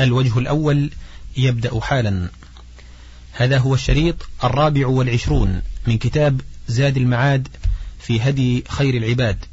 الوجه 0.00 0.38
الأول 0.38 0.90
يبدأ 1.36 1.80
حالا. 1.80 2.28
هذا 3.32 3.58
هو 3.58 3.74
الشريط 3.74 4.28
الرابع 4.44 4.86
والعشرون 4.86 5.62
من 5.86 5.98
كتاب 5.98 6.40
زاد 6.68 6.96
المعاد 6.96 7.48
في 8.00 8.20
هدي 8.20 8.64
خير 8.68 8.96
العباد. 8.96 9.44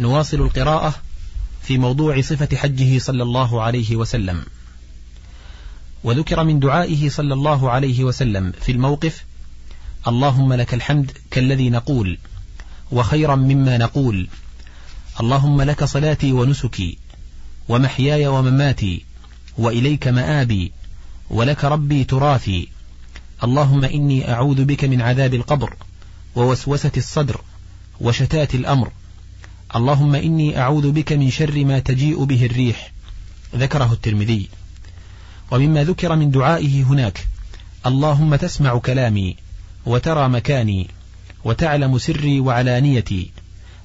نواصل 0.00 0.40
القراءة 0.40 0.94
في 1.62 1.78
موضوع 1.78 2.20
صفة 2.20 2.56
حجه 2.56 2.98
صلى 2.98 3.22
الله 3.22 3.62
عليه 3.62 3.96
وسلم. 3.96 4.42
وذكر 6.04 6.44
من 6.44 6.60
دعائه 6.60 7.08
صلى 7.08 7.34
الله 7.34 7.70
عليه 7.70 8.04
وسلم 8.04 8.52
في 8.60 8.72
الموقف 8.72 9.24
اللهم 10.08 10.52
لك 10.52 10.74
الحمد 10.74 11.12
كالذي 11.30 11.70
نقول 11.70 12.18
وخيرا 12.92 13.36
مما 13.36 13.78
نقول. 13.78 14.28
اللهم 15.20 15.62
لك 15.62 15.84
صلاتي 15.84 16.32
ونسكي 16.32 16.98
ومحياي 17.68 18.26
ومماتي 18.26 19.04
وإليك 19.58 20.08
مآبي 20.08 20.72
ولك 21.30 21.64
ربي 21.64 22.04
تراثي. 22.04 22.68
اللهم 23.44 23.84
إني 23.84 24.32
أعوذ 24.32 24.64
بك 24.64 24.84
من 24.84 25.00
عذاب 25.00 25.34
القبر 25.34 25.76
ووسوسة 26.34 26.90
الصدر 26.96 27.40
وشتات 28.00 28.54
الأمر. 28.54 28.92
اللهم 29.76 30.14
إني 30.14 30.58
أعوذ 30.58 30.92
بك 30.92 31.12
من 31.12 31.30
شر 31.30 31.64
ما 31.64 31.78
تجيء 31.78 32.24
به 32.24 32.46
الريح. 32.46 32.92
ذكره 33.56 33.92
الترمذي. 33.92 34.48
ومما 35.50 35.84
ذكر 35.84 36.16
من 36.16 36.30
دعائه 36.30 36.82
هناك. 36.82 37.26
اللهم 37.86 38.36
تسمع 38.36 38.78
كلامي 38.78 39.36
وترى 39.86 40.28
مكاني 40.28 40.88
وتعلم 41.44 41.98
سري 41.98 42.40
وعلانيتي. 42.40 43.30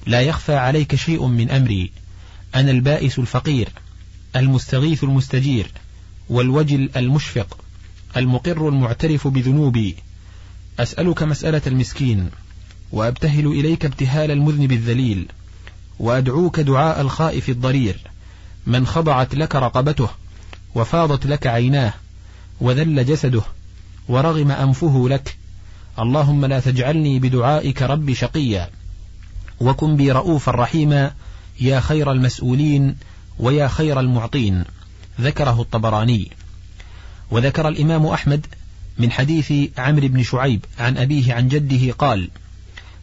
لا 0.06 0.20
يخفى 0.20 0.56
عليك 0.56 0.94
شيء 0.94 1.26
من 1.26 1.50
أمري. 1.50 1.90
أنا 2.54 2.70
البائس 2.70 3.18
الفقير 3.18 3.68
المستغيث 4.36 5.04
المستجير 5.04 5.72
والوجل 6.28 6.90
المشفق 6.96 7.58
المقر 8.16 8.68
المعترف 8.68 9.28
بذنوبي. 9.28 9.96
أسألك 10.78 11.22
مسألة 11.22 11.62
المسكين 11.66 12.30
وأبتهل 12.92 13.46
إليك 13.46 13.84
ابتهال 13.84 14.30
المذنب 14.30 14.72
الذليل 14.72 15.28
وأدعوك 15.98 16.60
دعاء 16.60 17.00
الخائف 17.00 17.48
الضرير. 17.48 18.00
من 18.66 18.86
خضعت 18.86 19.34
لك 19.34 19.56
رقبته 19.56 20.08
وفاضت 20.74 21.26
لك 21.26 21.46
عيناه 21.46 21.92
وذل 22.60 23.06
جسده 23.06 23.42
ورغم 24.08 24.50
أنفه 24.50 25.08
لك. 25.08 25.36
اللهم 25.98 26.44
لا 26.44 26.60
تجعلني 26.60 27.18
بدعائك 27.18 27.82
رب 27.82 28.12
شقيا. 28.12 28.70
وكن 29.60 29.96
بي 29.96 30.12
رؤوفا 30.12 30.52
رحيما. 30.52 31.12
يا 31.60 31.80
خير 31.80 32.12
المسؤولين 32.12 32.96
ويا 33.38 33.68
خير 33.68 34.00
المعطين 34.00 34.64
ذكره 35.20 35.60
الطبراني. 35.60 36.30
وذكر 37.30 37.68
الإمام 37.68 38.06
أحمد 38.06 38.46
من 38.98 39.12
حديث 39.12 39.52
عمرو 39.78 40.08
بن 40.08 40.22
شعيب 40.22 40.64
عن 40.78 40.98
أبيه 40.98 41.34
عن 41.34 41.48
جده 41.48 41.92
قال 41.92 42.30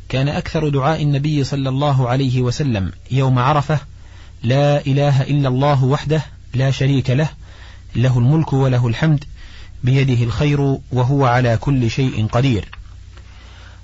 كان 0.10 0.28
أكثر 0.28 0.70
دعاء 0.70 1.04
النبي 1.04 1.44
صلى 1.44 1.70
الله 1.70 2.10
عليه 2.10 2.42
وسلم 2.42 2.92
يوم 3.12 3.40
عرفة 3.40 3.80
لا 4.44 4.86
إله 4.86 5.22
إلا 5.22 5.48
الله 5.48 5.84
وحده 5.84 6.26
لا 6.54 6.72
شريك 6.72 7.10
له 7.10 7.30
له 7.96 8.20
الملك 8.20 8.54
وله 8.54 8.88
الحمد 8.88 9.24
بيده 9.84 10.24
الخير 10.24 10.78
وهو 10.92 11.26
على 11.26 11.58
كل 11.58 11.92
شيء 11.92 12.28
قدير 12.28 12.70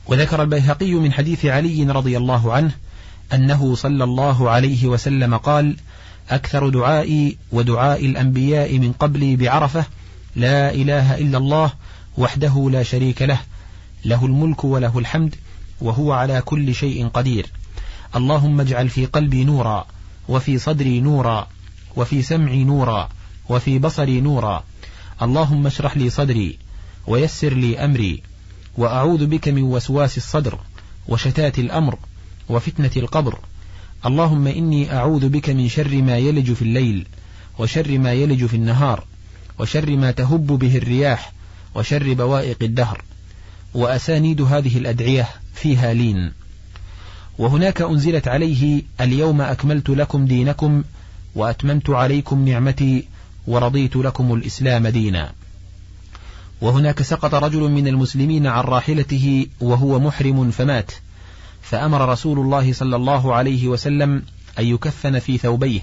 وذكر 0.07 0.41
البيهقي 0.41 0.93
من 0.93 1.13
حديث 1.13 1.45
علي 1.45 1.83
رضي 1.83 2.17
الله 2.17 2.53
عنه 2.53 2.71
أنه 3.33 3.75
صلى 3.75 4.03
الله 4.03 4.49
عليه 4.49 4.87
وسلم 4.87 5.37
قال 5.37 5.75
أكثر 6.29 6.69
دعائي 6.69 7.37
ودعاء 7.51 8.05
الأنبياء 8.05 8.79
من 8.79 8.91
قبلي 8.91 9.35
بعرفة 9.35 9.85
لا 10.35 10.73
إله 10.73 11.17
إلا 11.17 11.37
الله 11.37 11.71
وحده 12.17 12.69
لا 12.71 12.83
شريك 12.83 13.21
له 13.21 13.39
له 14.05 14.25
الملك 14.25 14.63
وله 14.63 14.99
الحمد 14.99 15.35
وهو 15.81 16.11
على 16.11 16.41
كل 16.41 16.75
شيء 16.75 17.07
قدير. 17.07 17.45
اللهم 18.15 18.61
اجعل 18.61 18.89
في 18.89 19.05
قلبي 19.05 19.43
نورا 19.43 19.85
وفي 20.27 20.57
صدري 20.57 20.99
نورا 20.99 21.47
وفي 21.95 22.21
سمعي 22.21 22.63
نورا 22.63 23.09
وفي 23.49 23.79
بصري 23.79 24.21
نورا. 24.21 24.63
اللهم 25.21 25.67
اشرح 25.67 25.97
لي 25.97 26.09
صدري 26.09 26.57
ويسر 27.07 27.53
لي 27.53 27.85
أمري 27.85 28.23
وأعوذ 28.77 29.25
بك 29.25 29.47
من 29.47 29.63
وسواس 29.63 30.17
الصدر 30.17 30.59
وشتات 31.07 31.59
الأمر. 31.59 31.97
وفتنة 32.51 32.91
القبر. 32.97 33.39
اللهم 34.05 34.47
إني 34.47 34.93
أعوذ 34.93 35.29
بك 35.29 35.49
من 35.49 35.69
شر 35.69 36.01
ما 36.01 36.17
يلج 36.17 36.53
في 36.53 36.61
الليل 36.61 37.07
وشر 37.59 37.97
ما 37.97 38.13
يلج 38.13 38.45
في 38.45 38.55
النهار 38.55 39.03
وشر 39.59 39.89
ما 39.95 40.11
تهب 40.11 40.47
به 40.47 40.77
الرياح 40.77 41.33
وشر 41.75 42.13
بوائق 42.13 42.57
الدهر. 42.61 43.03
وأسانيد 43.73 44.41
هذه 44.41 44.77
الأدعية 44.77 45.27
فيها 45.53 45.93
لين. 45.93 46.31
وهناك 47.37 47.81
أنزلت 47.81 48.27
عليه 48.27 48.83
اليوم 49.01 49.41
أكملت 49.41 49.89
لكم 49.89 50.25
دينكم 50.25 50.83
وأتممت 51.35 51.89
عليكم 51.89 52.47
نعمتي 52.47 53.07
ورضيت 53.47 53.95
لكم 53.95 54.33
الإسلام 54.33 54.87
دينا. 54.87 55.31
وهناك 56.61 57.01
سقط 57.01 57.35
رجل 57.35 57.59
من 57.59 57.87
المسلمين 57.87 58.47
عن 58.47 58.63
راحلته 58.63 59.47
وهو 59.61 59.99
محرم 59.99 60.51
فمات. 60.51 60.91
فأمر 61.61 62.09
رسول 62.09 62.39
الله 62.39 62.73
صلى 62.73 62.95
الله 62.95 63.35
عليه 63.35 63.67
وسلم 63.67 64.23
أن 64.59 64.65
يكفن 64.65 65.19
في 65.19 65.37
ثوبيه 65.37 65.81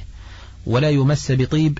ولا 0.66 0.90
يمس 0.90 1.32
بطيب 1.32 1.78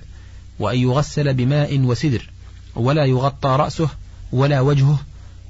وأن 0.59 0.78
يغسل 0.78 1.34
بماء 1.34 1.78
وسدر 1.78 2.31
ولا 2.76 3.04
يغطى 3.04 3.48
رأسه 3.48 3.88
ولا 4.32 4.60
وجهه 4.60 4.98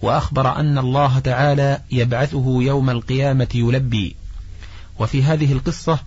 وأخبر 0.03 0.56
أن 0.56 0.78
الله 0.78 1.19
تعالى 1.19 1.81
يبعثه 1.91 2.62
يوم 2.62 2.91
القيامة 2.91 3.48
يلبي. 3.54 4.16
وفي 4.98 5.22
هذه 5.22 5.53
القصة 5.53 5.98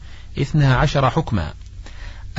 اثنا 0.41 0.75
عشر 0.75 1.09
حكما. 1.09 1.53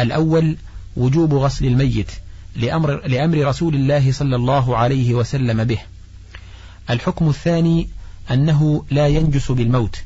الأول 0.01 0.57
وجوب 0.97 1.35
غسل 1.35 1.67
الميت 1.67 2.11
لأمر, 2.57 3.07
لأمر 3.07 3.47
رسول 3.47 3.75
الله 3.75 4.13
صلى 4.13 4.37
الله 4.37 4.77
عليه 4.77 5.15
وسلم 5.15 5.65
به. 5.65 5.79
الحكم 6.91 7.29
الثاني 7.29 7.89
أنه 8.31 8.85
لا 8.91 9.07
ينجس 9.07 9.53
بالموت 9.53 9.97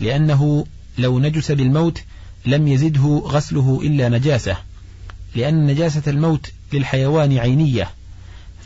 لأنه 0.00 0.66
لو 0.98 1.18
نجس 1.18 1.52
بالموت 1.52 2.02
لم 2.46 2.68
يزده 2.68 3.22
غسله 3.24 3.80
إلا 3.82 4.08
نجاسة 4.08 4.56
لأن 5.34 5.66
نجاسة 5.66 6.02
الموت 6.06 6.50
للحيوان 6.72 7.38
عينية 7.38 7.90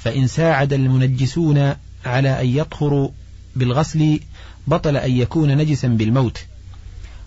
فإن 0.05 0.27
ساعد 0.27 0.73
المنجسون 0.73 1.75
على 2.05 2.41
أن 2.41 2.47
يطهروا 2.47 3.09
بالغسل 3.57 4.21
بطل 4.67 4.97
أن 4.97 5.17
يكون 5.17 5.57
نجسا 5.57 5.89
بالموت. 5.89 6.39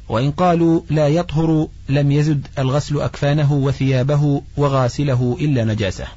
وإن 0.10 0.32
قالوا 0.32 0.82
لا 0.90 1.08
يطهر 1.08 1.68
لم 1.90 2.12
يزد 2.12 2.48
الغسل 2.60 3.02
أكفانه 3.02 3.54
وثيابه 3.54 4.42
وغاسله 4.58 5.38
إلا 5.42 5.66
نجاسة. 5.66 6.08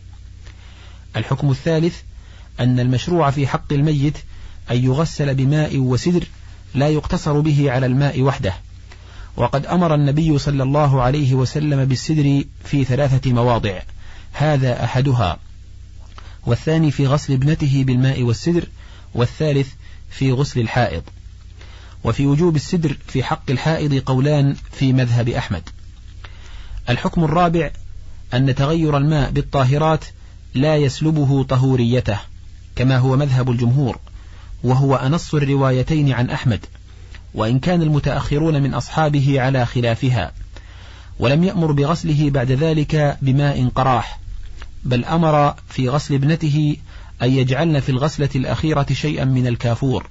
الحكم 1.17 1.51
الثالث 1.51 2.01
أن 2.61 2.81
المشروع 2.81 3.31
في 3.31 3.47
حق 3.47 3.73
الميت 3.73 4.19
أن 4.71 4.85
يغسل 4.85 5.35
بماء 5.35 5.79
وسدر 5.79 6.25
لا 6.75 6.89
يقتصر 6.89 7.41
به 7.41 7.71
على 7.71 7.87
الماء 7.87 8.23
وحده. 8.23 8.55
وقد 9.37 9.67
أمر 9.67 9.95
النبي 9.95 10.39
صلى 10.39 10.63
الله 10.63 11.03
عليه 11.03 11.35
وسلم 11.35 11.85
بالسدر 11.85 12.45
في 12.65 12.85
ثلاثة 12.85 13.33
مواضع. 13.33 13.81
هذا 14.33 14.85
أحدها 14.85 15.39
والثاني 16.47 16.91
في 16.91 17.07
غسل 17.07 17.33
ابنته 17.33 17.85
بالماء 17.87 18.23
والسدر 18.23 18.69
والثالث 19.15 19.69
في 20.11 20.33
غسل 20.33 20.61
الحائض. 20.61 21.03
وفي 22.05 22.27
وجوب 22.27 22.57
السدر 22.57 22.97
في 23.07 23.23
حق 23.23 23.51
الحائض 23.51 23.95
قولان 23.95 24.57
في 24.73 24.93
مذهب 24.93 25.29
أحمد. 25.29 25.63
الحكم 26.89 27.25
الرابع 27.25 27.71
أن 28.35 28.55
تغير 28.55 28.97
الماء 28.97 29.31
بالطاهرات 29.31 30.05
لا 30.55 30.77
يسلبه 30.77 31.43
طهوريته 31.43 32.19
كما 32.77 32.99
هو 32.99 33.17
مذهب 33.17 33.51
الجمهور. 33.51 33.99
وهو 34.65 34.95
أنص 34.95 35.35
الروايتين 35.35 36.13
عن 36.13 36.31
أحمد 36.31 36.67
وإن 37.35 37.59
كان 37.59 37.83
المتأخرون 37.83 38.63
من 38.63 38.75
أصحابه 38.75 39.41
على 39.41 39.67
خلافها 39.67 40.33
ولم 41.19 41.45
يأمر 41.45 41.73
بغسله 41.73 42.31
بعد 42.31 42.53
ذلك 42.53 43.19
بماء 43.23 43.69
قراح 43.69 44.21
بل 44.85 45.05
أمر 45.05 45.55
في 45.69 45.89
غسل 45.89 46.15
ابنته 46.15 46.77
أن 47.23 47.31
يجعلن 47.31 47.81
في 47.81 47.89
الغسلة 47.89 48.29
الأخيرة 48.37 48.87
شيئا 48.93 49.25
من 49.25 49.47
الكافور 49.47 50.07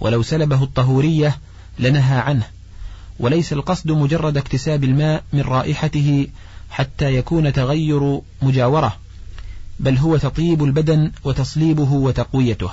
ولو 0.00 0.22
سلبه 0.22 0.62
الطهورية 0.62 1.38
لنهى 1.78 2.18
عنه 2.18 2.46
وليس 3.18 3.52
القصد 3.52 3.90
مجرد 3.90 4.36
اكتساب 4.36 4.84
الماء 4.84 5.24
من 5.32 5.40
رائحته 5.40 6.26
حتى 6.70 7.14
يكون 7.14 7.52
تغير 7.52 8.20
مجاورة 8.42 8.96
بل 9.80 9.98
هو 9.98 10.16
تطيب 10.16 10.64
البدن 10.64 11.12
وتصليبه 11.24 11.92
وتقويته. 11.92 12.70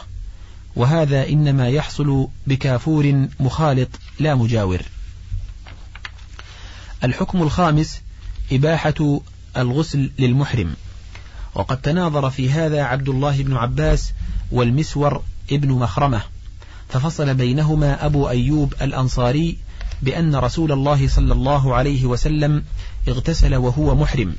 وهذا 0.76 1.30
إنما 1.30 1.70
يحصل 1.70 2.28
بكافور 2.48 3.28
مخالط 3.40 3.90
لا 4.20 4.36
مجاور. 4.36 4.82
الحكم 7.04 7.42
الخامس 7.42 8.02
إباحة 8.52 9.20
الغسل 9.58 10.12
للمحرم. 10.20 10.74
وقد 11.56 11.82
تناظر 11.82 12.30
في 12.30 12.50
هذا 12.50 12.84
عبد 12.84 13.10
الله 13.10 13.44
بن 13.44 13.58
عباس 13.58 14.14
والمسور 14.52 15.24
ابن 15.52 15.72
مخرمة. 15.72 16.22
ففصل 16.90 17.34
بينهما 17.34 18.06
أبو 18.06 18.30
أيوب 18.30 18.74
الأنصاري 18.82 19.58
بأن 20.02 20.36
رسول 20.36 20.72
الله 20.72 21.08
صلى 21.08 21.34
الله 21.34 21.76
عليه 21.76 22.06
وسلم 22.06 22.64
اغتسل 23.08 23.56
وهو 23.56 23.96
محرم. 23.96 24.36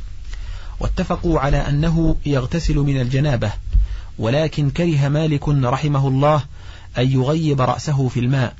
واتفقوا 0.80 1.40
على 1.40 1.56
أنه 1.56 2.16
يغتسل 2.26 2.76
من 2.76 3.00
الجنابة. 3.00 3.52
ولكن 4.18 4.70
كره 4.70 5.08
مالك 5.08 5.48
رحمه 5.48 6.08
الله 6.08 6.44
أن 6.98 7.10
يغيب 7.12 7.60
رأسه 7.60 8.08
في 8.08 8.20
الماء 8.20 8.54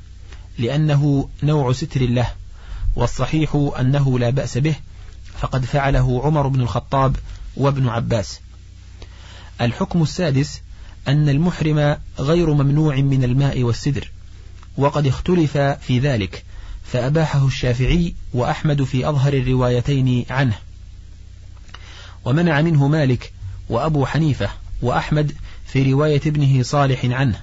لأنه 0.57 1.29
نوع 1.43 1.73
ستر 1.73 2.01
له 2.01 2.27
والصحيح 2.95 3.69
أنه 3.79 4.19
لا 4.19 4.29
بأس 4.29 4.57
به 4.57 4.75
فقد 5.39 5.65
فعله 5.65 6.21
عمر 6.23 6.47
بن 6.47 6.61
الخطاب 6.61 7.15
وابن 7.57 7.87
عباس. 7.87 8.39
الحكم 9.61 10.01
السادس 10.01 10.61
أن 11.07 11.29
المحرم 11.29 11.97
غير 12.19 12.53
ممنوع 12.53 12.95
من 12.95 13.23
الماء 13.23 13.63
والسدر 13.63 14.11
وقد 14.77 15.07
اختلف 15.07 15.57
في 15.57 15.99
ذلك 15.99 16.43
فأباحه 16.83 17.47
الشافعي 17.47 18.13
وأحمد 18.33 18.83
في 18.83 19.09
أظهر 19.09 19.33
الروايتين 19.33 20.25
عنه. 20.29 20.57
ومنع 22.25 22.61
منه 22.61 22.87
مالك 22.87 23.33
وأبو 23.69 24.05
حنيفة 24.05 24.49
وأحمد 24.83 25.31
في 25.65 25.91
رواية 25.91 26.21
ابنه 26.25 26.63
صالح 26.63 27.05
عنه 27.05 27.39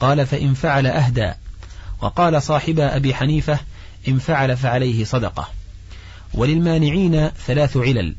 قال 0.00 0.26
فإن 0.26 0.54
فعل 0.54 0.86
أهدى. 0.86 1.32
وقال 2.00 2.42
صاحب 2.42 2.80
أبي 2.80 3.14
حنيفة 3.14 3.58
إن 4.08 4.18
فعل 4.18 4.56
فعليه 4.56 5.04
صدقة. 5.04 5.48
وللمانعين 6.34 7.28
ثلاث 7.28 7.76
علل 7.76 8.14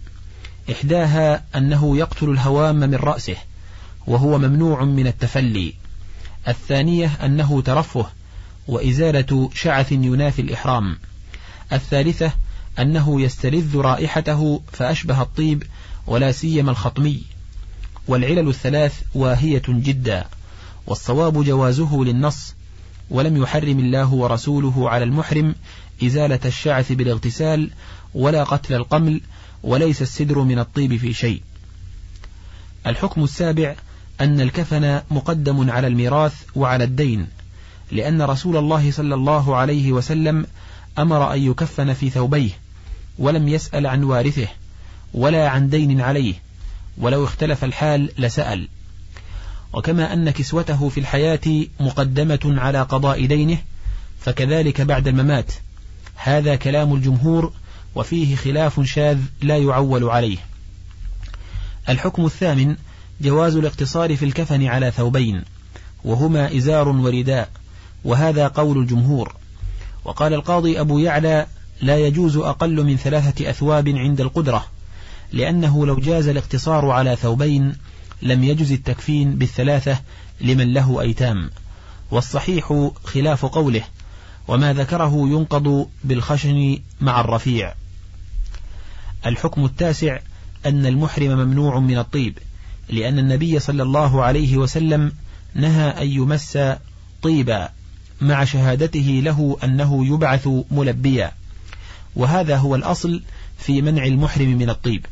إحداها 0.72 1.44
أنه 1.56 1.98
يقتل 1.98 2.30
الهوام 2.30 2.76
من 2.76 2.96
رأسه 2.96 3.36
وهو 4.08 4.38
ممنوع 4.38 4.84
من 4.84 5.08
التفلي 5.08 5.74
الثانية 6.48 7.12
أنه 7.24 7.62
ترفه 7.62 8.06
وإزالة 8.68 9.50
شعث 9.56 9.92
ينافي 9.92 10.42
الإحرام 10.42 10.98
الثالثة 11.74 12.32
أنه 12.80 13.22
يستلذ 13.22 13.78
رائحته 13.78 14.62
فأشبه 14.72 15.22
الطيب 15.22 15.64
ولا 16.08 16.32
سيما 16.32 16.72
الخطمي. 16.72 17.24
والعلل 18.08 18.50
الثلاث 18.50 19.02
واهية 19.16 19.64
جدا 19.68 20.26
والصواب 20.88 21.44
جوازه 21.44 22.04
للنص 22.04 22.56
ولم 23.10 23.44
يحرم 23.44 23.80
الله 23.80 24.14
ورسوله 24.14 24.90
على 24.90 25.04
المحرم 25.04 25.56
إزالة 26.04 26.40
الشعث 26.46 26.92
بالاغتسال 26.92 27.70
ولا 28.14 28.44
قتل 28.44 28.74
القمل 28.74 29.22
وليس 29.64 30.02
السدر 30.02 30.40
من 30.40 30.60
الطيب 30.60 30.96
في 30.96 31.14
شيء. 31.14 31.42
الحكم 32.88 33.24
السابع 33.24 33.76
أن 34.22 34.42
الكفن 34.42 35.02
مقدم 35.12 35.72
على 35.72 35.88
الميراث 35.88 36.34
وعلى 36.56 36.84
الدين 36.84 37.28
لأن 37.92 38.22
رسول 38.22 38.58
الله 38.58 38.92
صلى 38.92 39.16
الله 39.16 39.56
عليه 39.56 39.92
وسلم 39.92 40.46
أمر 40.98 41.34
أن 41.34 41.42
يكفن 41.42 41.94
في 41.94 42.10
ثوبيه 42.10 42.52
ولم 43.18 43.48
يسأل 43.48 43.88
عن 43.88 44.04
وارثه 44.04 44.48
ولا 45.14 45.50
عن 45.50 45.70
دين 45.70 46.02
عليه. 46.02 46.34
ولو 46.98 47.24
اختلف 47.24 47.64
الحال 47.64 48.10
لسأل. 48.18 48.68
وكما 49.74 50.14
أن 50.14 50.30
كسوته 50.30 50.90
في 50.90 51.00
الحياة 51.00 51.66
مقدمة 51.80 52.40
على 52.46 52.82
قضاء 52.82 53.26
دينه 53.26 53.58
فكذلك 54.20 54.82
بعد 54.82 55.08
الممات. 55.08 55.54
هذا 56.16 56.56
كلام 56.56 56.94
الجمهور 56.94 57.54
وفيه 57.96 58.36
خلاف 58.36 58.82
شاذ 58.82 59.20
لا 59.42 59.58
يعول 59.58 60.04
عليه. 60.04 60.38
الحكم 61.90 62.26
الثامن 62.26 62.76
جواز 63.22 63.56
الاقتصار 63.56 64.16
في 64.16 64.26
الكفن 64.26 64.66
على 64.66 64.92
ثوبين 64.92 65.44
وهما 66.04 66.58
إزار 66.58 66.88
ورداء 66.88 67.50
وهذا 68.04 68.48
قول 68.48 68.78
الجمهور. 68.78 69.36
وقال 70.06 70.34
القاضي 70.34 70.80
أبو 70.80 71.00
يعلى 71.00 71.48
لا 71.82 71.98
يجوز 71.98 72.38
أقل 72.38 72.84
من 72.84 72.98
ثلاثة 72.98 73.50
أثواب 73.50 73.90
عند 73.90 74.22
القدرة. 74.22 74.66
لأنه 75.34 75.86
لو 75.86 75.96
جاز 75.96 76.28
الاقتصار 76.28 76.90
على 76.90 77.16
ثوبين 77.16 77.76
لم 78.22 78.44
يجز 78.44 78.72
التكفين 78.72 79.36
بالثلاثة 79.36 80.00
لمن 80.42 80.74
له 80.74 81.02
أيتام. 81.02 81.50
والصحيح 82.12 82.90
خلاف 83.04 83.46
قوله 83.46 83.84
وما 84.48 84.74
ذكره 84.74 85.28
ينقض 85.30 85.90
بالخشن 86.04 86.80
مع 87.02 87.22
الرفيع. 87.22 87.74
الحكم 89.26 89.66
التاسع 89.66 90.20
أن 90.66 90.86
المحرم 90.86 91.30
ممنوع 91.30 91.80
من 91.80 91.98
الطيب 91.98 92.38
لأن 92.90 93.20
النبي 93.20 93.60
صلى 93.60 93.84
الله 93.84 94.24
عليه 94.24 94.58
وسلم 94.58 95.12
نهى 95.56 95.90
أن 95.90 96.08
يمس 96.08 96.58
طيبا 97.22 97.70
مع 98.22 98.44
شهادته 98.44 99.22
له 99.24 99.58
أنه 99.64 100.06
يبعث 100.08 100.50
ملبيا. 100.72 101.32
وهذا 102.16 102.58
هو 102.58 102.76
الأصل 102.76 103.22
في 103.58 103.82
منع 103.82 104.06
المحرم 104.06 104.50
من 104.50 104.70
الطيب. 104.70 105.06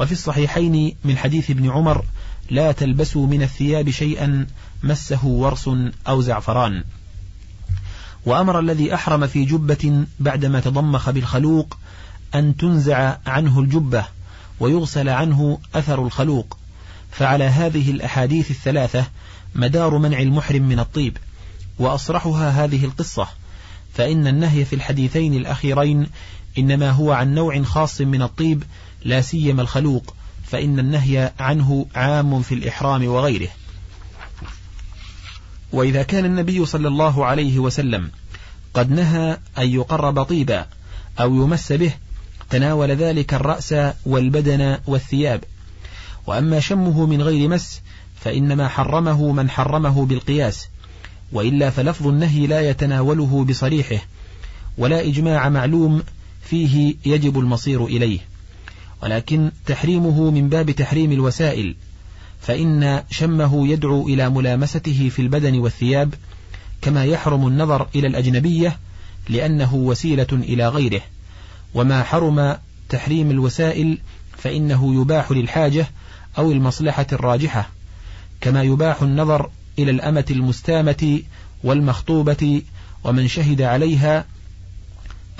وفي 0.00 0.12
الصحيحين 0.12 0.96
من 1.04 1.18
حديث 1.18 1.50
ابن 1.50 1.70
عمر 1.70 2.04
لا 2.50 2.72
تلبسوا 2.72 3.26
من 3.26 3.42
الثياب 3.42 3.90
شيئا 3.90 4.46
مسه 4.82 5.26
ورس 5.26 5.70
أو 6.08 6.20
زعفران. 6.20 6.84
وأمر 8.26 8.58
الذي 8.58 8.94
أحرم 8.94 9.26
في 9.26 9.44
جبة 9.44 10.04
بعدما 10.20 10.60
تضمخ 10.60 11.10
بالخلوق 11.10 11.78
أن 12.34 12.56
تنزع 12.56 13.16
عنه 13.26 13.60
الجبة 13.60 14.04
ويغسل 14.60 15.08
عنه 15.08 15.58
أثر 15.74 16.04
الخلوق. 16.06 16.58
فعلى 17.10 17.44
هذه 17.44 17.90
الأحاديث 17.90 18.50
الثلاثة 18.50 19.06
مدار 19.54 19.98
منع 19.98 20.20
المحرم 20.20 20.62
من 20.62 20.78
الطيب 20.78 21.16
وأصرحها 21.78 22.64
هذه 22.64 22.84
القصة. 22.84 23.28
فإن 23.94 24.26
النهي 24.26 24.64
في 24.64 24.76
الحديثين 24.76 25.34
الأخيرين 25.34 26.06
إنما 26.58 26.90
هو 26.90 27.12
عن 27.12 27.34
نوع 27.34 27.62
خاص 27.62 28.00
من 28.00 28.22
الطيب 28.22 28.64
لا 29.04 29.20
سيما 29.20 29.62
الخلوق 29.62 30.14
فإن 30.46 30.78
النهي 30.78 31.32
عنه 31.38 31.86
عام 31.94 32.42
في 32.42 32.54
الإحرام 32.54 33.06
وغيره. 33.06 33.48
وإذا 35.72 36.02
كان 36.02 36.24
النبي 36.24 36.66
صلى 36.66 36.88
الله 36.88 37.26
عليه 37.26 37.58
وسلم 37.58 38.10
قد 38.74 38.90
نهى 38.90 39.38
أن 39.58 39.68
يقرب 39.68 40.22
طيبا 40.22 40.66
أو 41.20 41.34
يمس 41.34 41.72
به 41.72 41.92
تناول 42.50 42.90
ذلك 42.90 43.34
الرأس 43.34 43.74
والبدن 44.06 44.78
والثياب. 44.86 45.44
وأما 46.26 46.60
شمه 46.60 47.06
من 47.06 47.22
غير 47.22 47.48
مس 47.48 47.80
فإنما 48.20 48.68
حرمه 48.68 49.32
من 49.32 49.50
حرمه 49.50 50.06
بالقياس. 50.06 50.68
وإلا 51.32 51.70
فلفظ 51.70 52.06
النهي 52.06 52.46
لا 52.46 52.70
يتناوله 52.70 53.44
بصريحه 53.44 54.06
ولا 54.78 55.00
إجماع 55.00 55.48
معلوم 55.48 56.02
فيه 56.42 56.94
يجب 57.06 57.38
المصير 57.38 57.84
إليه. 57.86 58.29
ولكن 59.02 59.50
تحريمه 59.66 60.30
من 60.30 60.48
باب 60.48 60.70
تحريم 60.70 61.12
الوسائل 61.12 61.74
فإن 62.40 63.02
شمه 63.10 63.68
يدعو 63.68 64.08
إلى 64.08 64.30
ملامسته 64.30 65.08
في 65.08 65.22
البدن 65.22 65.58
والثياب 65.58 66.14
كما 66.82 67.04
يحرم 67.04 67.46
النظر 67.46 67.88
إلى 67.94 68.06
الأجنبية 68.06 68.78
لأنه 69.28 69.74
وسيلة 69.74 70.26
إلى 70.32 70.68
غيره. 70.68 71.00
وما 71.74 72.02
حرم 72.02 72.56
تحريم 72.88 73.30
الوسائل 73.30 73.98
فإنه 74.38 75.00
يباح 75.00 75.30
للحاجة 75.30 75.86
أو 76.38 76.52
المصلحة 76.52 77.06
الراجحة 77.12 77.70
كما 78.40 78.62
يباح 78.62 79.02
النظر 79.02 79.50
إلى 79.78 79.90
الأمة 79.90 80.24
المستامة 80.30 81.22
والمخطوبة 81.64 82.62
ومن 83.04 83.28
شهد 83.28 83.62
عليها 83.62 84.24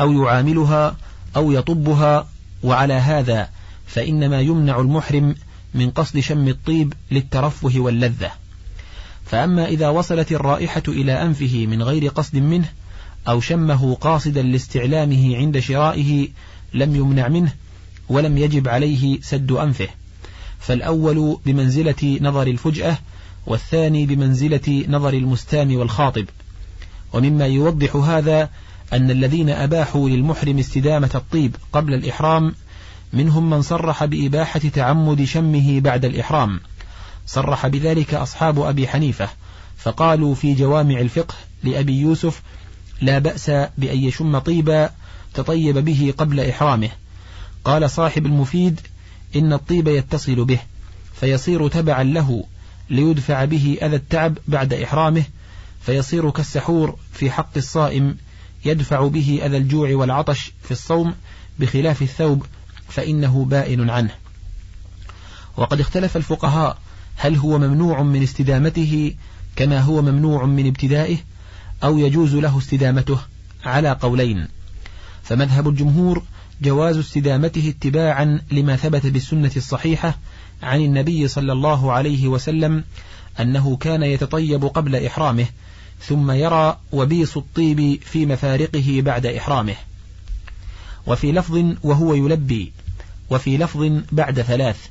أو 0.00 0.12
يعاملها 0.12 0.96
أو 1.36 1.52
يطبها 1.52 2.28
وعلى 2.62 2.94
هذا 2.94 3.48
فإنما 3.86 4.40
يمنع 4.40 4.80
المحرم 4.80 5.34
من 5.74 5.90
قصد 5.90 6.20
شم 6.20 6.48
الطيب 6.48 6.94
للترفه 7.10 7.72
واللذة. 7.76 8.30
فأما 9.26 9.68
إذا 9.68 9.88
وصلت 9.88 10.32
الرائحة 10.32 10.82
إلى 10.88 11.22
أنفه 11.22 11.66
من 11.66 11.82
غير 11.82 12.08
قصد 12.08 12.36
منه 12.36 12.68
أو 13.28 13.40
شمه 13.40 13.94
قاصدا 13.94 14.42
لاستعلامه 14.42 15.36
عند 15.36 15.58
شرائه 15.58 16.28
لم 16.74 16.96
يمنع 16.96 17.28
منه 17.28 17.52
ولم 18.08 18.38
يجب 18.38 18.68
عليه 18.68 19.20
سد 19.20 19.52
أنفه. 19.52 19.88
فالأول 20.58 21.38
بمنزلة 21.46 22.18
نظر 22.20 22.46
الفجأة 22.46 22.98
والثاني 23.46 24.06
بمنزلة 24.06 24.84
نظر 24.88 25.12
المستام 25.12 25.76
والخاطب. 25.76 26.26
ومما 27.12 27.46
يوضح 27.46 27.96
هذا 27.96 28.50
أن 28.92 29.10
الذين 29.10 29.50
أباحوا 29.50 30.08
للمحرم 30.08 30.58
استدامة 30.58 31.10
الطيب 31.14 31.56
قبل 31.72 31.94
الإحرام 31.94 32.54
منهم 33.12 33.50
من 33.50 33.62
صرح 33.62 34.04
بإباحة 34.04 34.60
تعمد 34.60 35.24
شمه 35.24 35.80
بعد 35.80 36.04
الإحرام. 36.04 36.60
صرح 37.26 37.66
بذلك 37.66 38.14
أصحاب 38.14 38.60
أبي 38.60 38.88
حنيفة 38.88 39.28
فقالوا 39.76 40.34
في 40.34 40.54
جوامع 40.54 41.00
الفقه 41.00 41.34
لأبي 41.62 42.00
يوسف 42.00 42.42
لا 43.00 43.18
بأس 43.18 43.50
بأن 43.78 43.98
يشم 43.98 44.38
طيبا 44.38 44.90
تطيب 45.34 45.78
به 45.78 46.14
قبل 46.18 46.40
إحرامه. 46.40 46.90
قال 47.64 47.90
صاحب 47.90 48.26
المفيد 48.26 48.80
إن 49.36 49.52
الطيب 49.52 49.88
يتصل 49.88 50.44
به 50.44 50.58
فيصير 51.20 51.68
تبعا 51.68 52.02
له 52.02 52.44
ليدفع 52.90 53.44
به 53.44 53.78
أذى 53.82 53.96
التعب 53.96 54.38
بعد 54.48 54.72
إحرامه 54.72 55.24
فيصير 55.80 56.30
كالسحور 56.30 56.96
في 57.12 57.30
حق 57.30 57.50
الصائم 57.56 58.16
يدفع 58.64 59.08
به 59.08 59.40
أذى 59.44 59.56
الجوع 59.56 59.94
والعطش 59.94 60.52
في 60.62 60.70
الصوم 60.70 61.14
بخلاف 61.58 62.02
الثوب 62.02 62.46
فإنه 62.88 63.44
بائن 63.44 63.90
عنه. 63.90 64.14
وقد 65.56 65.80
اختلف 65.80 66.16
الفقهاء 66.16 66.78
هل 67.16 67.36
هو 67.36 67.58
ممنوع 67.58 68.02
من 68.02 68.22
استدامته 68.22 69.14
كما 69.56 69.80
هو 69.80 70.02
ممنوع 70.02 70.44
من 70.44 70.66
ابتدائه 70.66 71.16
أو 71.84 71.98
يجوز 71.98 72.34
له 72.34 72.58
استدامته 72.58 73.18
على 73.64 73.92
قولين. 73.92 74.48
فمذهب 75.22 75.68
الجمهور 75.68 76.22
جواز 76.62 76.96
استدامته 76.98 77.68
اتباعا 77.68 78.40
لما 78.52 78.76
ثبت 78.76 79.06
بالسنة 79.06 79.50
الصحيحة 79.56 80.18
عن 80.62 80.80
النبي 80.80 81.28
صلى 81.28 81.52
الله 81.52 81.92
عليه 81.92 82.28
وسلم 82.28 82.84
أنه 83.40 83.76
كان 83.76 84.02
يتطيب 84.02 84.64
قبل 84.64 85.06
إحرامه 85.06 85.46
ثم 86.02 86.30
يرى 86.30 86.78
وبيص 86.92 87.36
الطيب 87.36 88.00
في 88.02 88.26
مفارقه 88.26 89.00
بعد 89.04 89.26
إحرامه. 89.26 89.74
وفي 91.06 91.32
لفظ 91.32 91.64
وهو 91.82 92.14
يلبي 92.14 92.72
وفي 93.30 93.58
لفظ 93.58 93.92
بعد 94.12 94.42
ثلاث. 94.42 94.86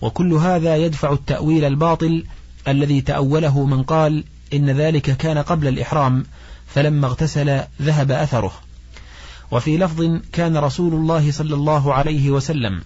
وكل 0.00 0.32
هذا 0.32 0.76
يدفع 0.76 1.12
التأويل 1.12 1.64
الباطل 1.64 2.24
الذي 2.68 3.00
تأوله 3.00 3.66
من 3.66 3.82
قال 3.82 4.24
إن 4.52 4.70
ذلك 4.70 5.16
كان 5.16 5.38
قبل 5.38 5.68
الإحرام 5.68 6.24
فلما 6.66 7.06
اغتسل 7.06 7.60
ذهب 7.82 8.10
أثره. 8.10 8.52
وفي 9.50 9.78
لفظ 9.78 10.20
كان 10.32 10.56
رسول 10.56 10.94
الله 10.94 11.30
صلى 11.30 11.54
الله 11.54 11.94
عليه 11.94 12.30
وسلم 12.30 12.82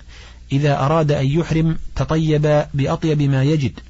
إذا 0.52 0.78
أراد 0.80 1.12
أن 1.12 1.26
يحرم 1.26 1.78
تطيب 1.96 2.64
بأطيب 2.74 3.22
ما 3.22 3.44
يجد. 3.44 3.80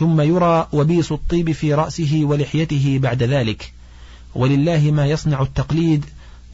ثم 0.00 0.20
يرى 0.20 0.68
وبيص 0.72 1.12
الطيب 1.12 1.52
في 1.52 1.74
رأسه 1.74 2.20
ولحيته 2.24 2.98
بعد 3.02 3.22
ذلك. 3.22 3.72
ولله 4.34 4.90
ما 4.90 5.06
يصنع 5.06 5.42
التقليد 5.42 6.04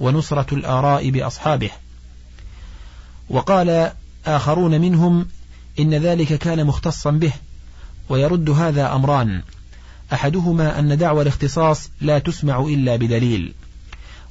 ونصرة 0.00 0.54
الآراء 0.54 1.10
بأصحابه. 1.10 1.70
وقال 3.30 3.92
آخرون 4.26 4.80
منهم 4.80 5.26
إن 5.78 5.94
ذلك 5.94 6.38
كان 6.38 6.66
مختصا 6.66 7.10
به 7.10 7.32
ويرد 8.08 8.50
هذا 8.50 8.94
أمران. 8.94 9.42
أحدهما 10.12 10.78
أن 10.78 10.98
دعوى 10.98 11.22
الاختصاص 11.22 11.90
لا 12.00 12.18
تسمع 12.18 12.60
إلا 12.60 12.96
بدليل. 12.96 13.52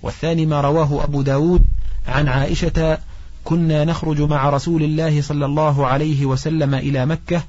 والثاني 0.03 0.45
ما 0.45 0.61
رواه 0.61 1.03
أبو 1.03 1.21
داود 1.21 1.63
عن 2.07 2.27
عائشة 2.27 2.97
كنا 3.43 3.85
نخرج 3.85 4.21
مع 4.21 4.49
رسول 4.49 4.83
الله 4.83 5.21
صلى 5.21 5.45
الله 5.45 5.87
عليه 5.87 6.25
وسلم 6.25 6.75
إلى 6.75 7.05
مكة 7.05 7.43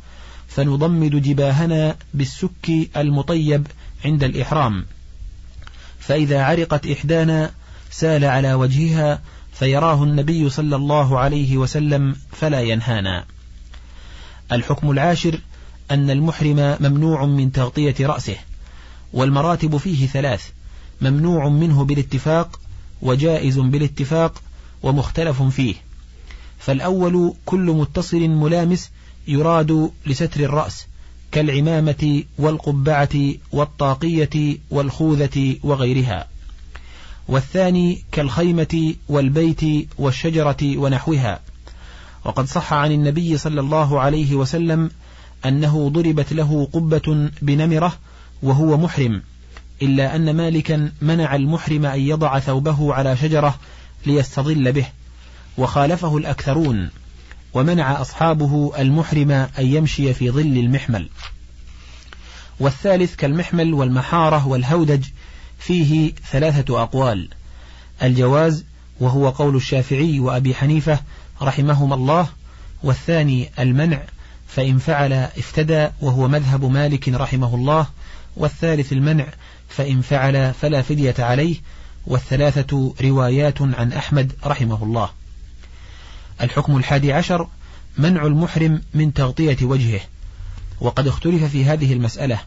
فنضمد 0.48 1.22
جباهنا 1.22 1.96
بالسك 2.14 2.90
المطيب 2.96 3.66
عند 4.04 4.24
الإحرام. 4.24 4.86
فإذا 5.98 6.44
عرقت 6.44 6.86
إحدانا 6.86 7.50
سال 7.90 8.24
على 8.24 8.54
وجهها 8.54 9.22
فيراه 9.52 10.04
النبي 10.04 10.50
صلى 10.50 10.76
الله 10.76 11.18
عليه 11.18 11.56
وسلم 11.56 12.16
فلا 12.32 12.60
ينهانا. 12.60 13.24
الحكم 14.52 14.90
العاشر 14.90 15.40
أن 15.90 16.10
المحرم 16.10 16.76
ممنوع 16.80 17.26
من 17.26 17.52
تغطية 17.52 17.94
رأسه 18.00 18.36
والمراتب 19.12 19.76
فيه 19.76 20.06
ثلاث 20.06 20.50
ممنوع 21.00 21.48
منه 21.48 21.84
بالاتفاق 21.84 22.60
وجائز 23.02 23.58
بالاتفاق 23.58 24.42
ومختلف 24.82 25.42
فيه. 25.42 25.74
فالأول 26.58 27.34
كل 27.46 27.60
متصل 27.60 28.28
ملامس 28.28 28.90
يراد 29.28 29.90
لستر 30.06 30.40
الرأس 30.40 30.86
كالعمامة 31.32 32.22
والقبعة 32.38 33.34
والطاقية 33.52 34.58
والخوذة 34.70 35.56
وغيرها. 35.62 36.28
والثاني 37.28 38.04
كالخيمة 38.12 38.94
والبيت 39.08 39.88
والشجرة 39.98 40.56
ونحوها. 40.62 41.40
وقد 42.24 42.46
صح 42.46 42.72
عن 42.72 42.92
النبي 42.92 43.38
صلى 43.38 43.60
الله 43.60 44.00
عليه 44.00 44.34
وسلم 44.34 44.90
أنه 45.46 45.88
ضربت 45.88 46.32
له 46.32 46.68
قبة 46.72 47.30
بنمرة 47.42 47.92
وهو 48.42 48.76
محرم 48.76 49.22
إلا 49.82 50.16
أن 50.16 50.36
مالكا 50.36 50.92
منع 51.02 51.34
المحرم 51.34 51.86
أن 51.86 52.00
يضع 52.00 52.38
ثوبه 52.38 52.94
على 52.94 53.16
شجرة 53.16 53.58
ليستظل 54.06 54.72
به 54.72 54.86
وخالفه 55.58 56.16
الأكثرون. 56.16 56.90
ومنع 57.56 58.00
أصحابه 58.00 58.72
المحرم 58.78 59.30
أن 59.30 59.48
يمشي 59.58 60.14
في 60.14 60.30
ظل 60.30 60.40
المحمل. 60.40 61.08
والثالث 62.60 63.16
كالمحمل 63.16 63.74
والمحارة 63.74 64.46
والهودج 64.46 65.04
فيه 65.58 66.12
ثلاثة 66.30 66.82
أقوال. 66.82 67.28
الجواز 68.02 68.64
وهو 69.00 69.30
قول 69.30 69.56
الشافعي 69.56 70.20
وأبي 70.20 70.54
حنيفة 70.54 71.00
رحمهما 71.42 71.94
الله. 71.94 72.28
والثاني 72.82 73.50
المنع 73.58 74.00
فإن 74.48 74.78
فعل 74.78 75.12
افتدى 75.12 75.88
وهو 76.00 76.28
مذهب 76.28 76.64
مالك 76.64 77.08
رحمه 77.08 77.54
الله. 77.54 77.86
والثالث 78.36 78.92
المنع 78.92 79.26
فإن 79.68 80.00
فعل 80.00 80.54
فلا 80.54 80.82
فدية 80.82 81.14
عليه. 81.18 81.56
والثلاثة 82.06 82.94
روايات 83.00 83.62
عن 83.62 83.92
أحمد 83.92 84.32
رحمه 84.44 84.82
الله. 84.82 85.10
الحكم 86.40 86.76
الحادي 86.76 87.12
عشر 87.12 87.48
منع 87.98 88.26
المحرم 88.26 88.82
من 88.94 89.14
تغطية 89.14 89.56
وجهه. 89.62 90.00
وقد 90.80 91.06
اختلف 91.06 91.44
في 91.44 91.64
هذه 91.64 91.92
المسألة 91.92 92.40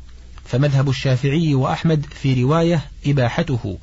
فمذهب 0.45 0.89
الشافعي 0.89 1.55
وأحمد 1.55 2.05
في 2.09 2.43
رواية 2.43 2.85
إباحته. 3.05 3.77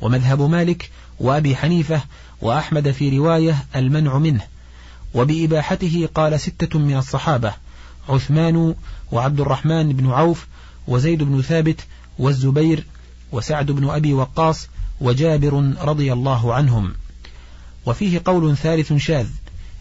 ومذهب 0.00 0.42
مالك 0.42 0.90
وأبي 1.20 1.56
حنيفة 1.56 2.02
وأحمد 2.40 2.90
في 2.90 3.18
رواية 3.18 3.64
المنع 3.76 4.18
منه. 4.18 4.40
وبإباحته 5.14 6.08
قال 6.14 6.40
ستة 6.40 6.78
من 6.78 6.96
الصحابة 6.96 7.54
عثمان 8.08 8.74
وعبد 9.12 9.40
الرحمن 9.40 9.92
بن 9.92 10.10
عوف 10.10 10.46
وزيد 10.88 11.22
بن 11.22 11.42
ثابت 11.42 11.80
والزبير 12.18 12.86
وسعد 13.32 13.70
بن 13.70 13.90
أبي 13.90 14.12
وقاص 14.12 14.68
وجابر 15.00 15.74
رضي 15.80 16.12
الله 16.12 16.54
عنهم. 16.54 16.94
وفيه 17.86 18.22
قول 18.24 18.56
ثالث 18.56 18.92
شاذ 18.92 19.26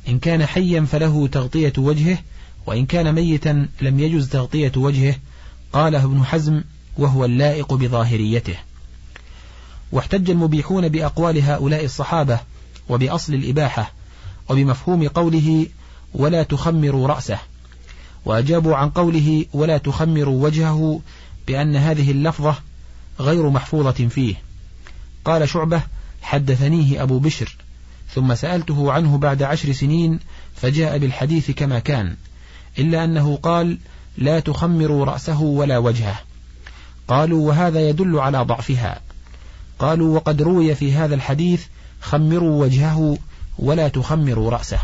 إن 0.08 0.20
كان 0.20 0.46
حيا 0.46 0.82
فله 0.82 1.28
تغطية 1.28 1.74
وجهه 1.78 2.18
وإن 2.66 2.86
كان 2.86 3.16
ميتا 3.16 3.68
لم 3.82 4.00
يجز 4.00 4.30
تغطية 4.30 4.72
وجهه 4.78 5.16
قاله 5.74 6.04
ابن 6.04 6.24
حزم 6.24 6.64
وهو 6.98 7.26
اللائق 7.26 7.74
بظاهريته. 7.74 8.56
واحتج 9.92 10.30
المبيحون 10.30 10.90
بأقوال 10.90 11.42
هؤلاء 11.42 11.86
الصحابة 11.86 12.40
وبأصل 12.90 13.34
الإباحة 13.34 13.94
وبمفهوم 14.50 15.08
قوله 15.08 15.68
ولا 16.14 16.44
تخمروا 16.44 17.08
رأسه 17.08 17.40
وأجابوا 18.26 18.76
عن 18.76 18.90
قوله 18.90 19.46
ولا 19.54 19.78
تخمروا 19.78 20.44
وجهه 20.44 21.02
بأن 21.48 21.76
هذه 21.76 22.12
اللفظة 22.12 22.56
غير 23.20 23.50
محفوظة 23.50 24.08
فيه. 24.08 24.36
قال 25.26 25.50
شعبة 25.50 25.82
حدثنيه 26.22 27.04
أبو 27.04 27.20
بشر. 27.20 27.56
ثم 28.16 28.36
سألته 28.36 28.92
عنه 28.92 29.18
بعد 29.18 29.44
عشر 29.44 29.72
سنين 29.72 30.20
فجاء 30.56 30.98
بالحديث 30.98 31.52
كما 31.52 31.80
كان 31.80 32.16
إلا 32.80 33.04
أنه 33.04 33.36
قال 33.36 33.78
لا 34.18 34.40
تخمروا 34.40 35.06
رأسه 35.06 35.42
ولا 35.42 35.78
وجهه 35.78 36.20
قالوا 37.08 37.48
وهذا 37.48 37.90
يدل 37.90 38.20
على 38.20 38.42
ضعفها 38.42 39.02
قالوا 39.80 40.16
وقد 40.16 40.42
روي 40.42 40.76
في 40.76 40.94
هذا 40.94 41.16
الحديث 41.16 41.66
خمروا 42.02 42.64
وجهه 42.64 43.18
ولا 43.60 43.88
تخمروا 43.88 44.52
رأسه 44.52 44.80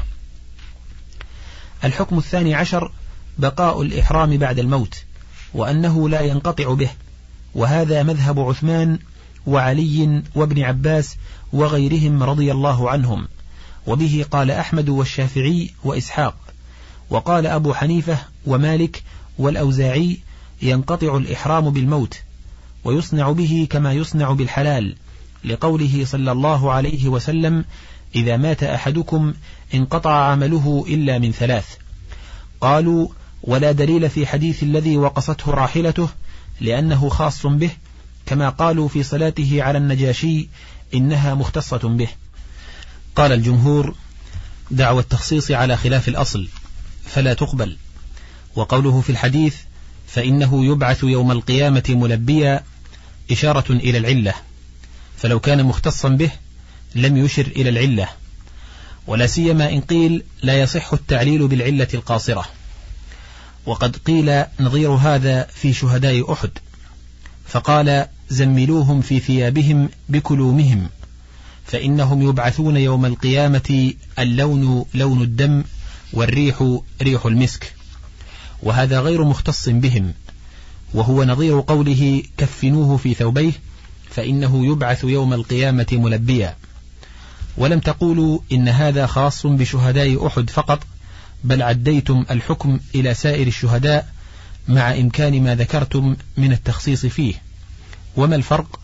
الحكم 1.83 2.17
الثاني 2.17 2.55
عشر 2.55 2.91
بقاء 3.37 3.81
الإحرام 3.81 4.37
بعد 4.37 4.59
الموت 4.59 5.03
وأنه 5.53 6.09
لا 6.09 6.21
ينقطع 6.21 6.73
به 6.73 6.89
وهذا 7.55 8.03
مذهب 8.03 8.39
عثمان 8.39 8.99
وعلي 9.47 10.23
وابن 10.35 10.63
عباس 10.63 11.15
وغيرهم 11.53 12.23
رضي 12.23 12.51
الله 12.51 12.89
عنهم. 12.89 13.27
وبه 13.87 14.25
قال 14.31 14.51
أحمد 14.51 14.89
والشافعي 14.89 15.69
وإسحاق. 15.83 16.35
وقال 17.09 17.47
أبو 17.47 17.73
حنيفة 17.73 18.17
ومالك 18.45 19.03
والأوزاعي 19.37 20.17
ينقطع 20.61 21.17
الإحرام 21.17 21.69
بالموت 21.69 22.19
ويصنع 22.83 23.31
به 23.31 23.67
كما 23.69 23.93
يصنع 23.93 24.31
بالحلال 24.31 24.95
لقوله 25.45 26.05
صلى 26.05 26.31
الله 26.31 26.71
عليه 26.71 27.07
وسلم 27.07 27.65
إذا 28.15 28.37
مات 28.37 28.63
أحدكم 28.63 29.33
انقطع 29.73 30.11
عمله 30.11 30.85
إلا 30.87 31.19
من 31.19 31.31
ثلاث 31.31 31.65
قالوا 32.61 33.07
ولا 33.43 33.71
دليل 33.71 34.09
في 34.09 34.27
حديث 34.27 34.63
الذي 34.63 34.97
وقصته 34.97 35.51
راحلته 35.51 36.09
لأنه 36.61 37.09
خاص 37.09 37.45
به 37.45 37.69
كما 38.25 38.49
قالوا 38.49 38.87
في 38.87 39.03
صلاته 39.03 39.63
على 39.63 39.77
النجاشي 39.77 40.49
إنها 40.93 41.33
مختصة 41.33 41.77
به. 41.77 42.07
قال 43.15 43.31
الجمهور 43.31 43.95
دعوى 44.71 44.99
التخصيص 44.99 45.51
على 45.51 45.77
خلاف 45.77 46.07
الأصل 46.07 46.47
فلا 47.05 47.33
تقبل. 47.33 47.77
وقوله 48.55 49.01
في 49.01 49.09
الحديث 49.09 49.55
فإنه 50.07 50.65
يبعث 50.65 51.03
يوم 51.03 51.31
القيامة 51.31 51.83
ملبيا 51.89 52.63
إشارة 53.31 53.71
إلى 53.71 53.97
العلة 53.97 54.33
فلو 55.17 55.39
كان 55.39 55.63
مختصا 55.63 56.09
به 56.09 56.31
لم 56.95 57.17
يشر 57.17 57.47
إلى 57.47 57.69
العلة. 57.69 58.09
ولا 59.07 59.27
سيما 59.27 59.69
إن 59.69 59.81
قيل 59.81 60.23
لا 60.41 60.61
يصح 60.61 60.93
التعليل 60.93 61.47
بالعلة 61.47 61.87
القاصرة. 61.93 62.45
وقد 63.65 63.97
قيل 63.97 64.43
نظير 64.59 64.89
هذا 64.89 65.43
في 65.43 65.73
شهداء 65.73 66.33
أحد. 66.33 66.49
فقال 67.47 68.07
زملوهم 68.29 69.01
في 69.01 69.19
ثيابهم 69.19 69.89
بكلومهم 70.09 70.89
فإنهم 71.65 72.21
يبعثون 72.21 72.77
يوم 72.77 73.05
القيامة 73.05 73.93
اللون 74.19 74.85
لون 74.93 75.21
الدم 75.21 75.63
والريح 76.13 76.79
ريح 77.01 77.25
المسك. 77.25 77.73
وهذا 78.63 78.99
غير 78.99 79.23
مختص 79.23 79.69
بهم 79.69 80.13
وهو 80.93 81.23
نظير 81.23 81.59
قوله 81.61 82.23
كفنوه 82.37 82.97
في 82.97 83.13
ثوبيه 83.13 83.51
فإنه 84.09 84.65
يبعث 84.65 85.03
يوم 85.03 85.33
القيامة 85.33 85.87
ملبيا. 85.91 86.55
ولم 87.57 87.79
تقولوا 87.79 88.39
إن 88.51 88.67
هذا 88.67 89.05
خاص 89.05 89.47
بشهداء 89.47 90.27
أحد 90.27 90.49
فقط 90.49 90.83
بل 91.43 91.61
عديتم 91.61 92.25
الحكم 92.31 92.79
إلى 92.95 93.13
سائر 93.13 93.47
الشهداء 93.47 94.07
مع 94.67 94.93
إمكان 94.93 95.43
ما 95.43 95.55
ذكرتم 95.55 96.15
من 96.37 96.51
التخصيص 96.51 97.05
فيه. 97.05 97.33
وما 98.17 98.35
الفرق؟ 98.35 98.79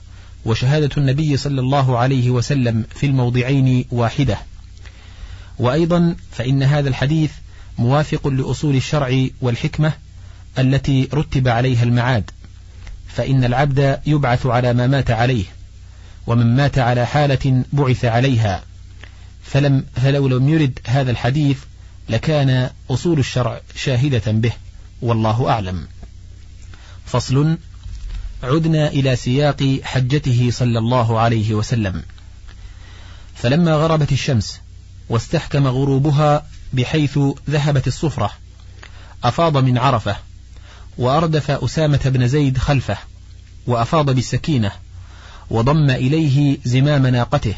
وشهادة 0.46 0.90
النبي 0.98 1.38
صلى 1.38 1.62
الله 1.62 1.98
عليه 1.98 2.30
وسلم 2.30 2.86
في 2.96 3.06
الموضعين 3.06 3.86
واحدة. 3.92 4.38
وأيضا 5.60 6.16
فإن 6.32 6.64
هذا 6.64 6.90
الحديث 6.90 7.32
موافق 7.78 8.28
لأصول 8.28 8.76
الشرع 8.76 9.28
والحكمة 9.42 9.94
التي 10.60 11.10
رتب 11.14 11.48
عليها 11.48 11.84
المعاد. 11.84 12.32
فإن 13.08 13.44
العبد 13.44 14.00
يبعث 14.06 14.46
على 14.46 14.74
ما 14.74 14.88
مات 14.88 15.12
عليه 15.12 15.46
ومن 16.28 16.56
مات 16.56 16.80
على 16.80 17.06
حالة 17.06 17.64
بعث 17.74 18.06
عليها. 18.06 18.64
فلم 19.44 19.86
فلو 19.96 20.28
لم 20.28 20.50
يرد 20.50 20.80
هذا 20.88 21.12
الحديث 21.12 21.58
لكان 22.10 22.70
أصول 22.90 23.20
الشرع 23.20 23.62
شاهدة 23.76 24.32
به 24.32 24.52
والله 25.02 25.50
أعلم. 25.50 25.88
فصل 27.06 27.58
عدنا 28.44 28.88
إلى 28.88 29.16
سياق 29.16 29.80
حجته 29.84 30.50
صلى 30.52 30.80
الله 30.80 31.20
عليه 31.20 31.54
وسلم. 31.54 32.04
فلما 33.36 33.76
غربت 33.76 34.12
الشمس 34.12 34.60
واستحكم 35.10 35.68
غروبها 35.68 36.46
بحيث 36.74 37.20
ذهبت 37.50 37.88
الصفرة 37.88 38.32
أفاض 39.24 39.58
من 39.58 39.78
عرفة 39.78 40.16
وأردف 40.98 41.52
أسامة 41.52 42.00
بن 42.06 42.28
زيد 42.28 42.58
خلفه 42.58 42.98
وأفاض 43.68 44.10
بالسكينة 44.10 44.72
وضم 45.50 45.90
إليه 45.90 46.58
زمام 46.66 47.08
ناقته 47.08 47.56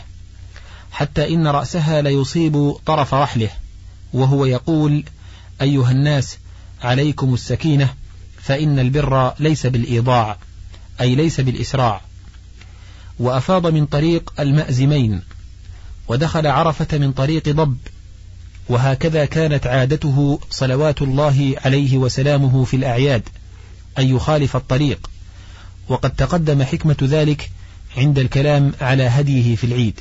حتى 0.92 1.34
إن 1.34 1.48
رأسها 1.48 2.02
ليصيب 2.02 2.75
طرف 2.86 3.13
رحله 3.13 3.50
وهو 4.13 4.46
يقول 4.46 5.04
أيها 5.62 5.92
الناس 5.92 6.38
عليكم 6.82 7.34
السكينة 7.34 7.94
فإن 8.42 8.80
البر 8.80 9.34
ليس 9.40 9.66
بالإيضاع. 9.66 10.38
أي 11.02 11.16
ليس 11.16 11.42
بالإسراع. 11.42 12.02
وأفاض 13.20 13.68
من 13.68 13.86
طريق 13.86 14.34
المأزمين 14.40 15.22
ودخل 16.08 16.48
عرفة 16.48 16.98
من 16.98 17.12
طريق 17.12 17.50
ضب 17.50 17.78
وهكذا 18.70 19.26
كانت 19.26 19.68
عادته 19.68 20.40
صلوات 20.50 21.02
الله 21.02 21.56
عليه 21.66 21.98
وسلامه 21.98 22.64
في 22.64 22.76
الأعياد 22.76 23.30
أن 24.00 24.16
يخالف 24.16 24.56
الطريق. 24.56 25.10
وقد 25.88 26.12
تقدم 26.12 26.63
حكمة 26.63 26.98
ذلك 27.04 27.52
عند 27.98 28.20
الكلام 28.20 28.74
على 28.82 29.04
هديه 29.04 29.56
في 29.56 29.63
العيد. 29.63 30.00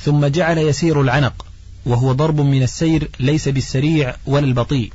ثم 0.00 0.26
جعل 0.26 0.58
يسير 0.58 1.00
العنق 1.00 1.46
وهو 1.86 2.12
ضرب 2.12 2.40
من 2.40 2.62
السير 2.62 3.10
ليس 3.20 3.48
بالسريع 3.48 4.16
ولا 4.26 4.44
البطيء. 4.46 4.92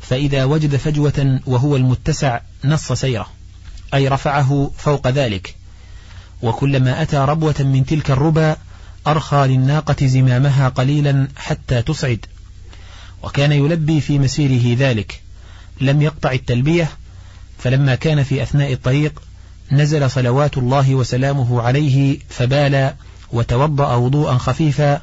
فإذا 0.00 0.44
وجد 0.44 0.76
فجوة 0.76 1.40
وهو 1.46 1.76
المتسع 1.76 2.40
نص 2.64 2.92
سيره. 2.92 3.35
أي 3.94 4.08
رفعه 4.08 4.70
فوق 4.78 5.08
ذلك. 5.08 5.54
وكلما 6.42 7.02
أتى 7.02 7.16
ربوة 7.16 7.54
من 7.58 7.86
تلك 7.86 8.10
الربا 8.10 8.56
أرخى 9.06 9.46
للناقة 9.46 10.06
زمامها 10.06 10.68
قليلا 10.68 11.28
حتى 11.36 11.82
تصعد. 11.82 12.26
وكان 13.22 13.52
يلبي 13.52 14.00
في 14.00 14.18
مسيره 14.18 14.76
ذلك. 14.78 15.22
لم 15.80 16.02
يقطع 16.02 16.32
التلبية 16.32 16.88
فلما 17.58 17.94
كان 17.94 18.22
في 18.22 18.42
أثناء 18.42 18.72
الطريق 18.72 19.22
نزل 19.72 20.10
صلوات 20.10 20.58
الله 20.58 20.94
وسلامه 20.94 21.62
عليه 21.62 22.18
فبال 22.28 22.94
وتوضأ 23.32 23.94
وضوءا 23.94 24.38
خفيفا 24.38 25.02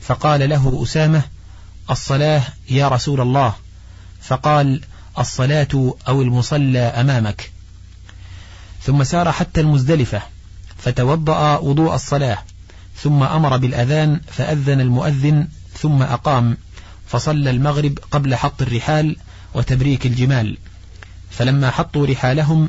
فقال 0.00 0.48
له 0.48 0.82
أسامة 0.82 1.22
الصلاة 1.90 2.42
يا 2.70 2.88
رسول 2.88 3.20
الله. 3.20 3.54
فقال 4.22 4.80
الصلاة 5.18 5.94
أو 6.08 6.22
المصلى 6.22 6.78
أمامك. 6.78 7.50
ثم 8.82 9.04
سار 9.04 9.32
حتى 9.32 9.60
المزدلفة 9.60 10.22
فتوضأ 10.78 11.58
وضوء 11.58 11.94
الصلاة 11.94 12.38
ثم 12.96 13.22
أمر 13.22 13.56
بالأذان 13.56 14.20
فأذن 14.26 14.80
المؤذن 14.80 15.48
ثم 15.78 16.02
أقام 16.02 16.56
فصلى 17.06 17.50
المغرب 17.50 17.98
قبل 18.10 18.34
حط 18.34 18.62
الرحال 18.62 19.16
وتبريك 19.54 20.06
الجمال. 20.06 20.58
فلما 21.30 21.70
حطوا 21.70 22.06
رحالهم 22.06 22.68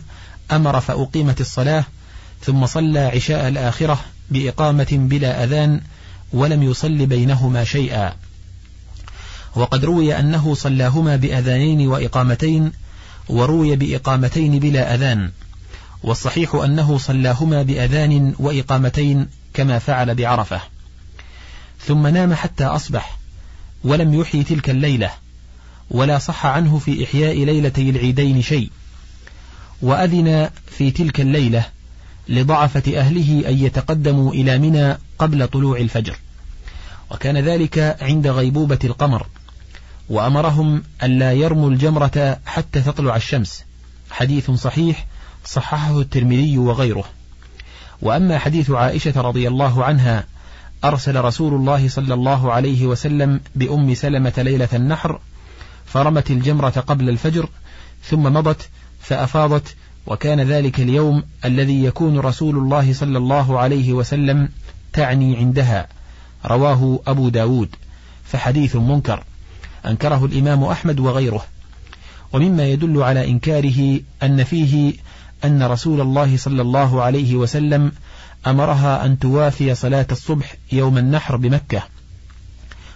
أمر 0.51 0.79
فأقيمت 0.79 1.41
الصلاة 1.41 1.83
ثم 2.41 2.65
صلى 2.65 2.99
عشاء 2.99 3.47
الآخرة 3.47 3.99
بإقامة 4.29 4.87
بلا 4.91 5.43
أذان 5.43 5.81
ولم 6.33 6.63
يصل 6.63 7.05
بينهما 7.05 7.63
شيئا. 7.63 8.13
وقد 9.55 9.85
روي 9.85 10.19
أنه 10.19 10.55
صلاهما 10.55 11.15
بأذانين 11.15 11.87
وإقامتين 11.87 12.71
وروي 13.29 13.75
بإقامتين 13.75 14.59
بلا 14.59 14.95
أذان. 14.95 15.31
والصحيح 16.03 16.55
أنه 16.55 16.97
صلاهما 16.97 17.63
بأذان 17.63 18.33
وإقامتين 18.39 19.27
كما 19.53 19.79
فعل 19.79 20.15
بعرفة. 20.15 20.61
ثم 21.79 22.07
نام 22.07 22.33
حتى 22.33 22.65
أصبح 22.65 23.17
ولم 23.83 24.13
يحيي 24.13 24.43
تلك 24.43 24.69
الليلة 24.69 25.11
ولا 25.91 26.17
صح 26.17 26.45
عنه 26.45 26.79
في 26.79 27.03
إحياء 27.03 27.43
ليلتي 27.43 27.89
العيدين 27.89 28.41
شيء. 28.41 28.69
وأذن 29.81 30.49
في 30.67 30.91
تلك 30.91 31.21
الليلة 31.21 31.65
لضعفة 32.29 32.99
أهله 32.99 33.49
أن 33.49 33.57
يتقدموا 33.57 34.33
إلى 34.33 34.59
منى 34.59 34.97
قبل 35.19 35.47
طلوع 35.47 35.77
الفجر. 35.77 36.15
وكان 37.11 37.37
ذلك 37.37 37.97
عند 38.01 38.27
غيبوبة 38.27 38.79
القمر 38.83 39.27
وأمرهم 40.09 40.83
ألا 41.03 41.33
يرموا 41.33 41.69
الجمرة 41.69 42.39
حتى 42.45 42.81
تطلع 42.81 43.15
الشمس. 43.15 43.63
حديث 44.11 44.51
صحيح 44.51 45.05
صححه 45.45 46.01
الترمذي 46.01 46.57
وغيره. 46.57 47.05
وأما 48.01 48.37
حديث 48.37 48.71
عائشة 48.71 49.21
رضي 49.21 49.47
الله 49.47 49.83
عنها 49.83 50.25
أرسل 50.83 51.21
رسول 51.21 51.53
الله 51.53 51.87
صلى 51.87 52.13
الله 52.13 52.51
عليه 52.51 52.85
وسلم 52.85 53.41
بأم 53.55 53.93
سلمة 53.93 54.33
ليلة 54.37 54.69
النحر 54.73 55.19
فرمت 55.85 56.31
الجمرة 56.31 56.69
قبل 56.69 57.09
الفجر 57.09 57.49
ثم 58.03 58.23
مضت 58.23 58.69
فأفاضت 58.99 59.75
وكان 60.07 60.41
ذلك 60.41 60.79
اليوم 60.79 61.23
الذي 61.45 61.83
يكون 61.83 62.19
رسول 62.19 62.57
الله 62.57 62.93
صلى 62.93 63.17
الله 63.17 63.59
عليه 63.59 63.93
وسلم 63.93 64.49
تعني 64.93 65.37
عندها. 65.37 65.87
رواه 66.45 66.99
أبو 67.07 67.29
داود. 67.29 67.75
فحديث 68.23 68.75
منكر. 68.75 69.23
أنكره 69.85 70.25
الإمام 70.25 70.63
أحمد 70.63 70.99
وغيره. 70.99 71.45
ومما 72.33 72.67
يدل 72.67 73.03
على 73.03 73.29
إنكاره 73.29 73.99
أن 74.23 74.43
فيه 74.43 74.93
أن 75.45 75.63
رسول 75.63 76.01
الله 76.01 76.37
صلى 76.37 76.61
الله 76.61 77.01
عليه 77.01 77.35
وسلم 77.35 77.91
أمرها 78.47 79.05
أن 79.05 79.19
توافي 79.19 79.75
صلاة 79.75 80.07
الصبح 80.11 80.55
يوم 80.71 80.97
النحر 80.97 81.35
بمكة. 81.35 81.83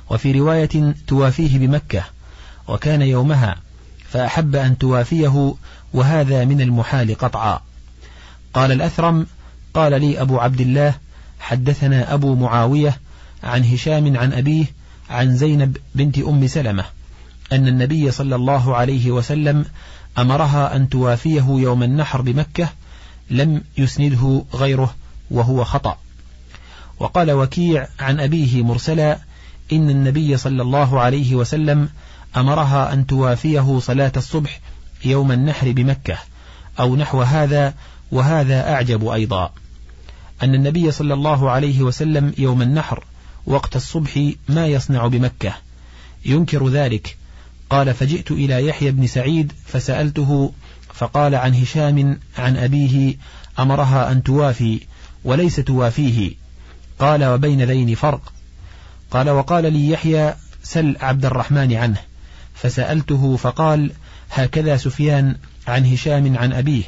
وفي 0.10 0.32
رواية 0.32 0.96
توافيه 1.08 1.58
بمكة 1.60 2.04
وكان 2.68 3.02
يومها 3.02 3.56
فأحب 4.10 4.56
أن 4.56 4.78
توافيه 4.78 5.56
وهذا 5.94 6.46
من 6.46 6.62
المحال 6.62 7.18
قطعا. 7.18 7.60
قال 8.54 8.72
الأثرم 8.72 9.26
قال 9.74 10.02
لي 10.02 10.22
أبو 10.22 10.40
عبد 10.40 10.62
الله 10.62 10.94
حدثنا 11.40 12.14
أبو 12.14 12.36
معاوية 12.36 12.98
عن 13.44 13.64
هشام 13.64 14.18
عن 14.18 14.34
أبيه 14.34 14.66
عن 15.10 15.36
زينب 15.38 15.78
بنت 15.96 16.20
أم 16.20 16.48
سلمة 16.48 16.84
أن 17.52 17.68
النبي 17.68 18.12
صلى 18.12 18.36
الله 18.36 18.76
عليه 18.76 19.12
وسلم 19.12 19.66
أمرها 20.18 20.76
أن 20.76 20.90
توافيه 20.90 21.46
يوم 21.48 21.84
النحر 21.84 22.22
بمكة 22.22 22.70
لم 23.30 23.62
يسنده 23.78 24.44
غيره 24.54 24.96
وهو 25.32 25.64
خطأ. 25.64 25.98
وقال 27.00 27.32
وكيع 27.32 27.88
عن 28.00 28.20
أبيه 28.20 28.64
مرسلا 28.64 29.20
إن 29.72 29.90
النبي 29.90 30.38
صلى 30.38 30.62
الله 30.62 31.00
عليه 31.00 31.36
وسلم 31.36 31.90
أمرها 32.38 32.94
أن 32.94 33.08
توافيه 33.08 33.80
صلاة 33.80 34.12
الصبح 34.18 34.60
يوم 35.06 35.32
النحر 35.32 35.72
بمكة 35.72 36.18
أو 36.80 36.96
نحو 36.96 37.22
هذا 37.22 37.74
وهذا 38.12 38.74
أعجب 38.74 39.08
أيضا. 39.08 39.54
أن 40.44 40.56
النبي 40.56 40.92
صلى 40.92 41.14
الله 41.14 41.52
عليه 41.52 41.82
وسلم 41.82 42.34
يوم 42.38 42.62
النحر 42.62 43.04
وقت 43.46 43.76
الصبح 43.76 44.32
ما 44.50 44.68
يصنع 44.68 45.08
بمكة. 45.08 45.54
ينكر 46.26 46.70
ذلك 46.70 47.18
قال 47.70 47.94
فجئت 47.94 48.32
إلى 48.32 48.68
يحيى 48.68 48.92
بن 48.92 49.08
سعيد 49.08 49.54
فسألته 49.66 50.52
فقال 50.94 51.36
عن 51.36 51.54
هشام 51.56 52.20
عن 52.38 52.58
أبيه 52.58 53.16
أمرها 53.60 54.12
أن 54.12 54.24
توافي 54.24 54.80
وليس 55.24 55.56
توافيه. 55.56 56.32
قال 57.00 57.26
وبين 57.26 57.62
ذين 57.62 57.96
فرق؟ 57.96 58.34
قال 59.12 59.30
وقال 59.30 59.74
لي 59.74 59.90
يحيى 59.90 60.34
سل 60.64 60.98
عبد 61.02 61.26
الرحمن 61.26 61.74
عنه. 61.74 61.98
فسألته 62.54 63.36
فقال 63.36 63.92
هكذا 64.32 64.78
سفيان 64.78 65.36
عن 65.68 65.86
هشام 65.86 66.38
عن 66.38 66.54
أبيه. 66.54 66.84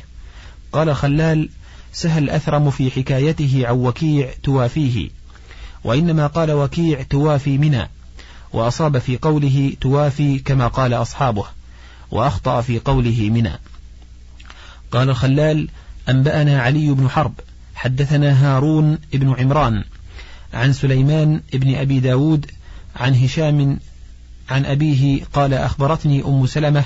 قال 0.72 0.96
خلال 0.96 1.50
سهل 1.94 2.30
أثرم 2.30 2.72
في 2.72 2.92
حكايته 2.92 3.64
عن 3.68 3.76
وكيع 3.76 4.30
توافيه. 4.44 5.10
وإنما 5.84 6.28
قال 6.28 6.52
وكيع 6.52 7.02
توافي 7.02 7.58
منى 7.58 7.90
وأصاب 8.58 8.98
في 8.98 9.18
قوله 9.18 9.74
توافي 9.82 10.40
كما 10.40 10.68
قال 10.68 10.94
أصحابه 10.94 11.46
وأخطأ 12.12 12.62
في 12.62 12.80
قوله 12.80 13.30
منى. 13.30 13.52
قال 14.92 15.16
خلال 15.16 15.70
أنبأنا 16.10 16.62
علي 16.62 16.92
بن 16.92 17.10
حرب 17.10 17.34
حدثنا 17.76 18.32
هارون 18.32 18.98
بن 19.14 19.36
عمران 19.40 19.84
عن 20.54 20.74
سليمان 20.74 21.42
بن 21.54 21.76
أبي 21.76 22.00
داود 22.00 22.46
عن 22.96 23.16
هشام 23.16 23.80
عن 24.50 24.66
أبيه 24.66 25.24
قال 25.34 25.54
أخبرتني 25.54 26.24
أم 26.26 26.46
سلمة 26.46 26.84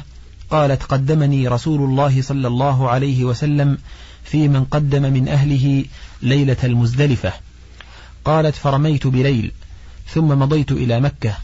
قالت 0.50 0.84
قدمني 0.84 1.48
رسول 1.48 1.82
الله 1.82 2.22
صلى 2.22 2.48
الله 2.48 2.90
عليه 2.90 3.24
وسلم 3.24 3.78
في 4.24 4.48
من 4.48 4.66
قدم 4.66 5.02
من 5.14 5.28
أهله 5.28 5.86
ليلة 6.22 6.58
المزدلفة. 6.64 7.34
قالت 8.26 8.56
فرميت 8.56 9.08
بليل 9.08 9.52
ثم 10.08 10.28
مضيت 10.28 10.72
إلى 10.72 11.00
مكة. 11.00 11.38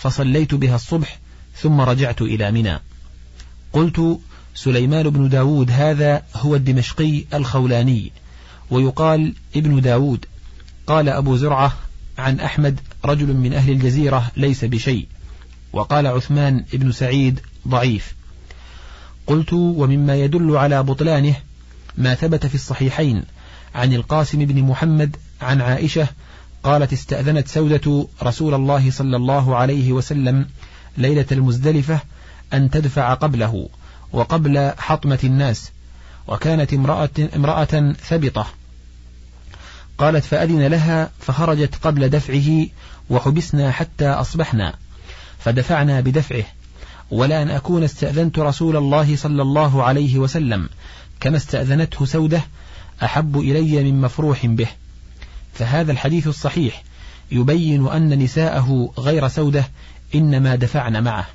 فصليت 0.00 0.54
بها 0.54 0.74
الصبح 0.74 1.18
ثم 1.56 1.80
رجعت 1.80 2.22
إلى 2.22 2.50
منى. 2.50 2.78
قلت 3.72 4.20
سليمان 4.54 5.10
بن 5.10 5.28
داود 5.28 5.70
هذا 5.70 6.22
هو 6.34 6.54
الدمشقي 6.54 7.24
الخولاني 7.34 8.12
ويقال 8.70 9.34
ابن 9.56 9.80
داود. 9.80 10.26
قال 10.86 11.08
أبو 11.08 11.36
زرعة 11.36 11.72
عن 12.18 12.40
أحمد 12.40 12.80
رجل 13.04 13.34
من 13.34 13.52
أهل 13.52 13.70
الجزيرة 13.70 14.30
ليس 14.36 14.64
بشيء 14.64 15.06
وقال 15.72 16.06
عثمان 16.06 16.64
بن 16.72 16.92
سعيد 16.92 17.40
ضعيف. 17.68 18.14
قلت 19.26 19.52
ومما 19.52 20.16
يدل 20.16 20.56
على 20.56 20.82
بطلانه 20.82 21.36
ما 21.98 22.14
ثبت 22.14 22.46
في 22.46 22.54
الصحيحين 22.54 23.22
عن 23.74 23.92
القاسم 23.92 24.44
بن 24.44 24.62
محمد 24.62 25.16
عن 25.42 25.60
عائشة 25.60 26.08
قالت 26.64 26.92
استأذنت 26.92 27.48
سودة 27.48 28.06
رسول 28.22 28.54
الله 28.54 28.90
صلى 28.90 29.16
الله 29.16 29.56
عليه 29.56 29.92
وسلم 29.92 30.46
ليلة 30.98 31.26
المزدلفة 31.32 32.00
أن 32.52 32.70
تدفع 32.70 33.14
قبله 33.14 33.68
وقبل 34.12 34.72
حطمة 34.78 35.18
الناس 35.24 35.70
وكانت 36.28 36.74
امرأة, 36.74 37.10
امرأة 37.36 37.92
ثبطة. 37.92 38.46
قالت 39.98 40.24
فأذن 40.24 40.66
لها 40.66 41.10
فخرجت 41.20 41.74
قبل 41.82 42.08
دفعه 42.08 42.66
وحبسنا 43.10 43.70
حتى 43.70 44.08
أصبحنا 44.08 44.74
فدفعنا 45.38 46.00
بدفعه. 46.00 46.44
ولا 47.10 47.42
أن 47.42 47.50
أكون 47.50 47.84
استأذنت 47.84 48.38
رسول 48.38 48.76
الله 48.76 49.16
صلى 49.16 49.42
الله 49.42 49.82
عليه 49.82 50.18
وسلم 50.18 50.68
كما 51.20 51.36
استأذنته 51.36 52.06
سودة 52.06 52.42
أحب 53.02 53.38
إلي 53.38 53.92
من 53.92 54.00
مفروح 54.00 54.46
به. 54.46 54.68
فهذا 55.54 55.92
الحديث 55.92 56.26
الصحيح 56.28 56.82
يبين 57.32 57.86
أن 57.88 58.18
نساءه 58.18 58.92
غير 58.98 59.28
سودة 59.28 59.68
إنما 60.14 60.56
دفعن 60.56 61.04
معه. 61.04 61.26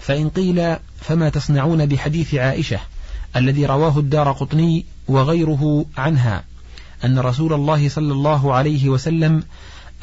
فإن 0.00 0.28
قيل 0.28 0.76
فما 1.00 1.28
تصنعون 1.28 1.86
بحديث 1.86 2.34
عائشة 2.34 2.80
الذي 3.36 3.66
رواه 3.66 3.98
الدار 3.98 4.32
قطني 4.32 4.84
وغيره 5.08 5.84
عنها 5.96 6.44
أن 7.04 7.18
رسول 7.18 7.52
الله 7.52 7.88
صلى 7.88 8.12
الله 8.12 8.54
عليه 8.54 8.88
وسلم 8.88 9.42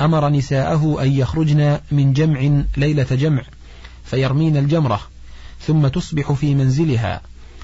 أمر 0.02 0.30
نساءه 0.30 0.98
أن 1.02 1.12
يخرجن 1.12 1.80
من 1.92 2.14
جمع 2.14 2.64
ليلة 2.78 3.08
جمع 3.12 3.44
فيرمين 4.06 4.58
الجمرة 4.58 5.02
ثم 5.68 5.88
تصبح 5.88 6.32
في 6.32 6.56
منزلها 6.56 7.22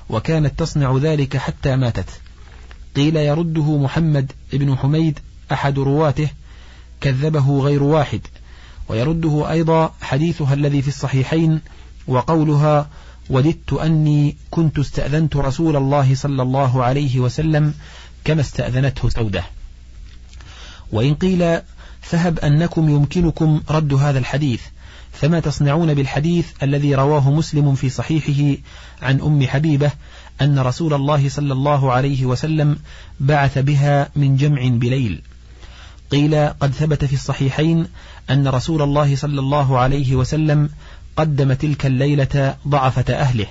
وكانت 0.09 0.59
تصنع 0.59 0.97
ذلك 0.97 1.37
حتى 1.37 1.75
ماتت. 1.75 2.09
قيل 2.95 3.15
يرده 3.15 3.77
محمد 3.77 4.31
بن 4.53 4.77
حميد 4.77 5.19
أحد 5.51 5.79
رواته 5.79 6.29
كذبه 7.01 7.59
غير 7.59 7.83
واحد 7.83 8.21
ويرده 8.89 9.51
أيضا 9.51 9.93
حديثها 10.01 10.53
الذي 10.53 10.81
في 10.81 10.87
الصحيحين 10.87 11.61
وقولها 12.07 12.89
وددت 13.29 13.73
أني 13.73 14.37
كنت 14.51 14.79
استأذنت 14.79 15.35
رسول 15.35 15.75
الله 15.75 16.15
صلى 16.15 16.41
الله 16.41 16.83
عليه 16.83 17.19
وسلم 17.19 17.73
كما 18.23 18.41
استأذنته 18.41 19.09
سودة. 19.09 19.43
وإن 20.91 21.15
قيل 21.15 21.61
فهب 22.01 22.39
أنكم 22.39 22.89
يمكنكم 22.89 23.61
رد 23.69 23.93
هذا 23.93 24.19
الحديث 24.19 24.61
فما 25.11 25.39
تصنعون 25.39 25.93
بالحديث 25.93 26.47
الذي 26.63 26.95
رواه 26.95 27.31
مسلم 27.31 27.75
في 27.75 27.89
صحيحه 27.89 28.61
عن 29.01 29.21
أم 29.21 29.47
حبيبة 29.47 29.91
أن 30.41 30.59
رسول 30.59 30.93
الله 30.93 31.29
صلى 31.29 31.53
الله 31.53 31.91
عليه 31.91 32.25
وسلم 32.25 32.77
بعث 33.19 33.57
بها 33.57 34.09
من 34.15 34.35
جمع 34.35 34.67
بليل. 34.67 35.21
قيل 36.11 36.49
قد 36.49 36.71
ثبت 36.71 37.05
في 37.05 37.13
الصحيحين 37.13 37.87
أن 38.29 38.47
رسول 38.47 38.81
الله 38.81 39.15
صلى 39.15 39.39
الله 39.39 39.79
عليه 39.79 40.15
وسلم 40.15 40.69
قدم 41.17 41.53
تلك 41.53 41.85
الليلة 41.85 42.55
ضعفة 42.67 43.13
أهله. 43.13 43.47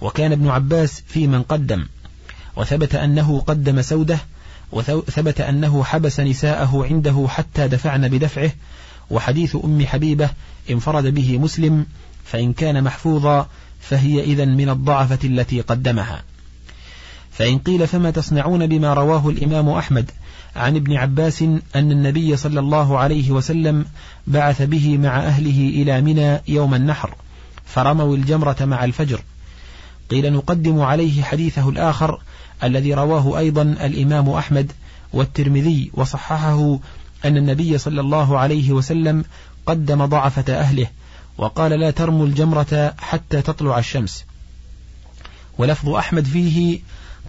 وكان 0.00 0.32
ابن 0.32 0.48
عباس 0.48 1.02
في 1.06 1.26
من 1.26 1.42
قدم 1.42 1.86
وثبت 2.56 2.94
أنه 2.94 3.40
قدم 3.40 3.82
سودة 3.82 4.18
وثبت 4.72 5.40
أنه 5.40 5.84
حبس 5.84 6.20
نساءه 6.20 6.86
عنده 6.90 7.26
حتى 7.28 7.68
دفعن 7.68 8.08
بدفعه. 8.08 8.50
وحديث 9.10 9.56
أم 9.64 9.86
حبيبة 9.86 10.30
انفرد 10.70 11.06
به 11.06 11.38
مسلم 11.38 11.86
فإن 12.24 12.52
كان 12.52 12.84
محفوظا 12.84 13.48
فهي 13.82 14.20
إذا 14.20 14.44
من 14.44 14.68
الضعفة 14.68 15.18
التي 15.24 15.60
قدمها. 15.60 16.22
فإن 17.30 17.58
قيل 17.58 17.86
فما 17.86 18.10
تصنعون 18.10 18.66
بما 18.66 18.94
رواه 18.94 19.28
الإمام 19.28 19.68
أحمد 19.68 20.10
عن 20.56 20.76
ابن 20.76 20.96
عباس 20.96 21.42
أن 21.42 21.92
النبي 21.92 22.36
صلى 22.36 22.60
الله 22.60 22.98
عليه 22.98 23.30
وسلم 23.30 23.84
بعث 24.26 24.62
به 24.62 24.98
مع 24.98 25.18
أهله 25.18 25.68
إلى 25.68 26.00
منى 26.00 26.40
يوم 26.48 26.74
النحر 26.74 27.14
فرموا 27.64 28.16
الجمرة 28.16 28.56
مع 28.60 28.84
الفجر. 28.84 29.20
قيل 30.10 30.32
نقدم 30.32 30.80
عليه 30.80 31.22
حديثه 31.22 31.68
الآخر 31.68 32.20
الذي 32.64 32.94
رواه 32.94 33.38
أيضا 33.38 33.62
الإمام 33.62 34.28
أحمد 34.28 34.72
والترمذي 35.12 35.90
وصححه 35.94 36.78
أن 37.24 37.36
النبي 37.36 37.78
صلى 37.78 38.00
الله 38.00 38.38
عليه 38.38 38.72
وسلم 38.72 39.24
قدم 39.66 40.04
ضعفة 40.04 40.54
أهله 40.54 40.86
وقال 41.38 41.70
لا 41.70 41.90
ترموا 41.90 42.26
الجمرة 42.26 42.94
حتى 42.98 43.42
تطلع 43.42 43.78
الشمس. 43.78 44.24
ولفظ 45.58 45.88
أحمد 45.88 46.24
فيه 46.24 46.80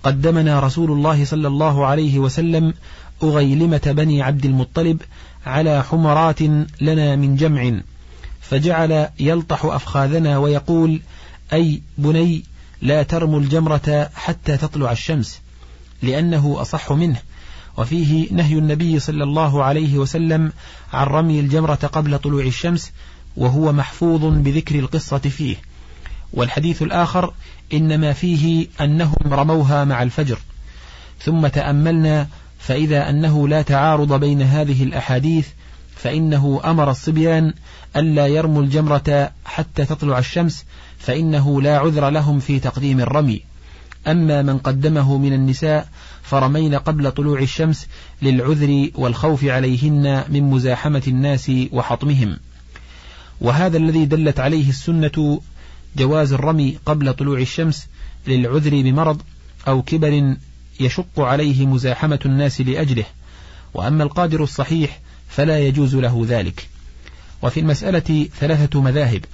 قدمنا 0.03 0.59
رسول 0.59 0.91
الله 0.91 1.25
صلى 1.25 1.47
الله 1.47 1.85
عليه 1.85 2.19
وسلم 2.19 2.73
أغيلمة 3.23 3.81
بني 3.85 4.21
عبد 4.21 4.45
المطلب 4.45 5.01
على 5.45 5.83
حمرات 5.83 6.41
لنا 6.81 7.15
من 7.15 7.35
جمع 7.35 7.81
فجعل 8.41 9.07
يلطح 9.19 9.65
أفخاذنا 9.65 10.37
ويقول 10.37 11.01
أي 11.53 11.81
بني 11.97 12.43
لا 12.81 13.03
ترموا 13.03 13.39
الجمرة 13.39 14.09
حتى 14.15 14.57
تطلع 14.57 14.91
الشمس 14.91 15.39
لأنه 16.01 16.61
أصح 16.61 16.91
منه. 16.91 17.19
وفيه 17.77 18.27
نهي 18.31 18.53
النبي 18.53 18.99
صلى 18.99 19.23
الله 19.23 19.63
عليه 19.63 19.97
وسلم 19.97 20.51
عن 20.93 21.07
رمي 21.07 21.39
الجمرة 21.39 21.75
قبل 21.75 22.19
طلوع 22.19 22.43
الشمس 22.43 22.91
وهو 23.37 23.71
محفوظ 23.71 24.25
بذكر 24.25 24.79
القصة 24.79 25.17
فيه. 25.17 25.55
والحديث 26.33 26.81
الآخر 26.81 27.33
إنما 27.73 28.13
فيه 28.13 28.67
أنهم 28.81 29.33
رموها 29.33 29.85
مع 29.85 30.03
الفجر. 30.03 30.37
ثم 31.19 31.47
تأملنا 31.47 32.27
فإذا 32.59 33.09
أنه 33.09 33.47
لا 33.47 33.61
تعارض 33.61 34.19
بين 34.19 34.41
هذه 34.41 34.83
الأحاديث 34.83 35.47
فإنه 35.95 36.61
أمر 36.65 36.91
الصبيان 36.91 37.53
ألا 37.95 38.27
يرموا 38.27 38.63
الجمرة 38.63 39.31
حتى 39.45 39.85
تطلع 39.85 40.19
الشمس 40.19 40.65
فإنه 40.97 41.61
لا 41.61 41.77
عذر 41.77 42.09
لهم 42.09 42.39
في 42.39 42.59
تقديم 42.59 42.99
الرمي. 42.99 43.41
أما 44.07 44.41
من 44.41 44.57
قدمه 44.57 45.17
من 45.17 45.33
النساء 45.33 45.87
فرمين 46.23 46.75
قبل 46.75 47.11
طلوع 47.11 47.39
الشمس 47.39 47.87
للعذر 48.21 48.89
والخوف 48.95 49.43
عليهن 49.43 50.23
من 50.29 50.43
مزاحمة 50.43 51.03
الناس 51.07 51.51
وحطمهم. 51.71 52.37
وهذا 53.43 53.77
الذي 53.77 54.05
دلت 54.05 54.39
عليه 54.39 54.69
السنة 54.69 55.41
جواز 55.97 56.33
الرمي 56.33 56.77
قبل 56.85 57.13
طلوع 57.13 57.39
الشمس 57.39 57.87
للعذر 58.27 58.81
بمرض 58.81 59.21
أو 59.67 59.81
كبر 59.81 60.35
يشق 60.79 61.19
عليه 61.19 61.65
مزاحمة 61.65 62.19
الناس 62.25 62.61
لأجله. 62.61 63.05
وأما 63.73 64.03
القادر 64.03 64.43
الصحيح 64.43 64.99
فلا 65.29 65.59
يجوز 65.59 65.95
له 65.95 66.25
ذلك. 66.27 66.69
وفي 67.41 67.59
المسألة 67.59 68.27
ثلاثة 68.39 68.81
مذاهب. 68.81 69.25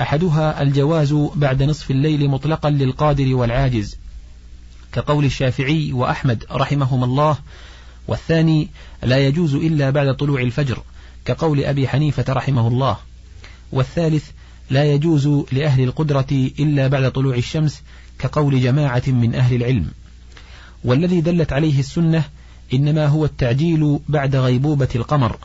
أحدها 0.00 0.62
الجواز 0.62 1.12
بعد 1.34 1.62
نصف 1.62 1.90
الليل 1.90 2.28
مطلقا 2.28 2.70
للقادر 2.70 3.34
والعاجز 3.34 3.96
كقول 4.92 5.24
الشافعي 5.24 5.92
وأحمد 5.92 6.44
رحمهما 6.50 7.04
الله. 7.04 7.38
والثاني 8.08 8.68
لا 9.02 9.26
يجوز 9.26 9.54
إلا 9.54 9.90
بعد 9.90 10.16
طلوع 10.16 10.40
الفجر 10.40 10.82
كقول 11.24 11.64
أبي 11.64 11.88
حنيفة 11.88 12.24
رحمه 12.28 12.68
الله. 12.68 12.96
والثالث 13.72 14.30
لا 14.70 14.84
يجوز 14.84 15.28
لأهل 15.52 15.82
القدرة 15.82 16.26
إلا 16.32 16.88
بعد 16.88 17.12
طلوع 17.12 17.36
الشمس 17.36 17.82
كقول 18.18 18.60
جماعة 18.60 19.02
من 19.06 19.34
أهل 19.34 19.56
العلم. 19.56 19.86
والذي 20.84 21.20
دلت 21.20 21.52
عليه 21.52 21.80
السنة 21.80 22.24
إنما 22.74 23.06
هو 23.06 23.24
التعجيل 23.24 23.98
بعد 24.08 24.36
غيبوبة 24.36 24.88
القمر 24.94 25.36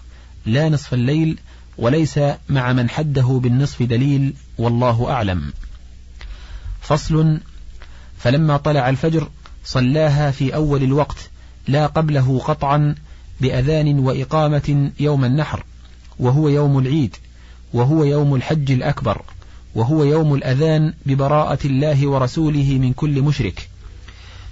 لا 0.45 0.69
نصف 0.69 0.93
الليل 0.93 1.39
وليس 1.77 2.19
مع 2.49 2.73
من 2.73 2.89
حده 2.89 3.39
بالنصف 3.43 3.83
دليل 3.83 4.33
والله 4.57 5.11
أعلم. 5.11 5.53
فصل 6.81 7.39
فلما 8.17 8.57
طلع 8.57 8.89
الفجر 8.89 9.29
صلاها 9.65 10.31
في 10.31 10.55
أول 10.55 10.83
الوقت 10.83 11.29
لا 11.67 11.87
قبله 11.87 12.39
قطعا 12.39 12.95
بأذان 13.41 13.99
وإقامة 13.99 14.91
يوم 14.99 15.25
النحر 15.25 15.63
وهو 16.19 16.49
يوم 16.49 16.79
العيد. 16.79 17.15
وهو 17.73 18.03
يوم 18.03 18.35
الحج 18.35 18.71
الأكبر 18.71 19.21
وهو 19.75 20.03
يوم 20.03 20.33
الأذان 20.33 20.93
ببراءة 21.05 21.59
الله 21.65 22.07
ورسوله 22.07 22.77
من 22.81 22.93
كل 22.93 23.21
مشرك. 23.21 23.69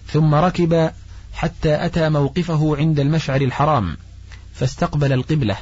ثم 0.08 0.36
ركب 0.36 0.92
حتى 1.34 1.86
أتى 1.86 2.10
موقفه 2.10 2.78
عند 2.78 3.00
المشعر 3.00 3.42
الحرام 3.42 3.98
فاستقبل 4.54 5.14
القبلة 5.14 5.58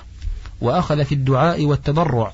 وأخذ 0.62 1.06
في 1.06 1.16
الدعاء 1.16 1.66
والتضرع 1.66 2.34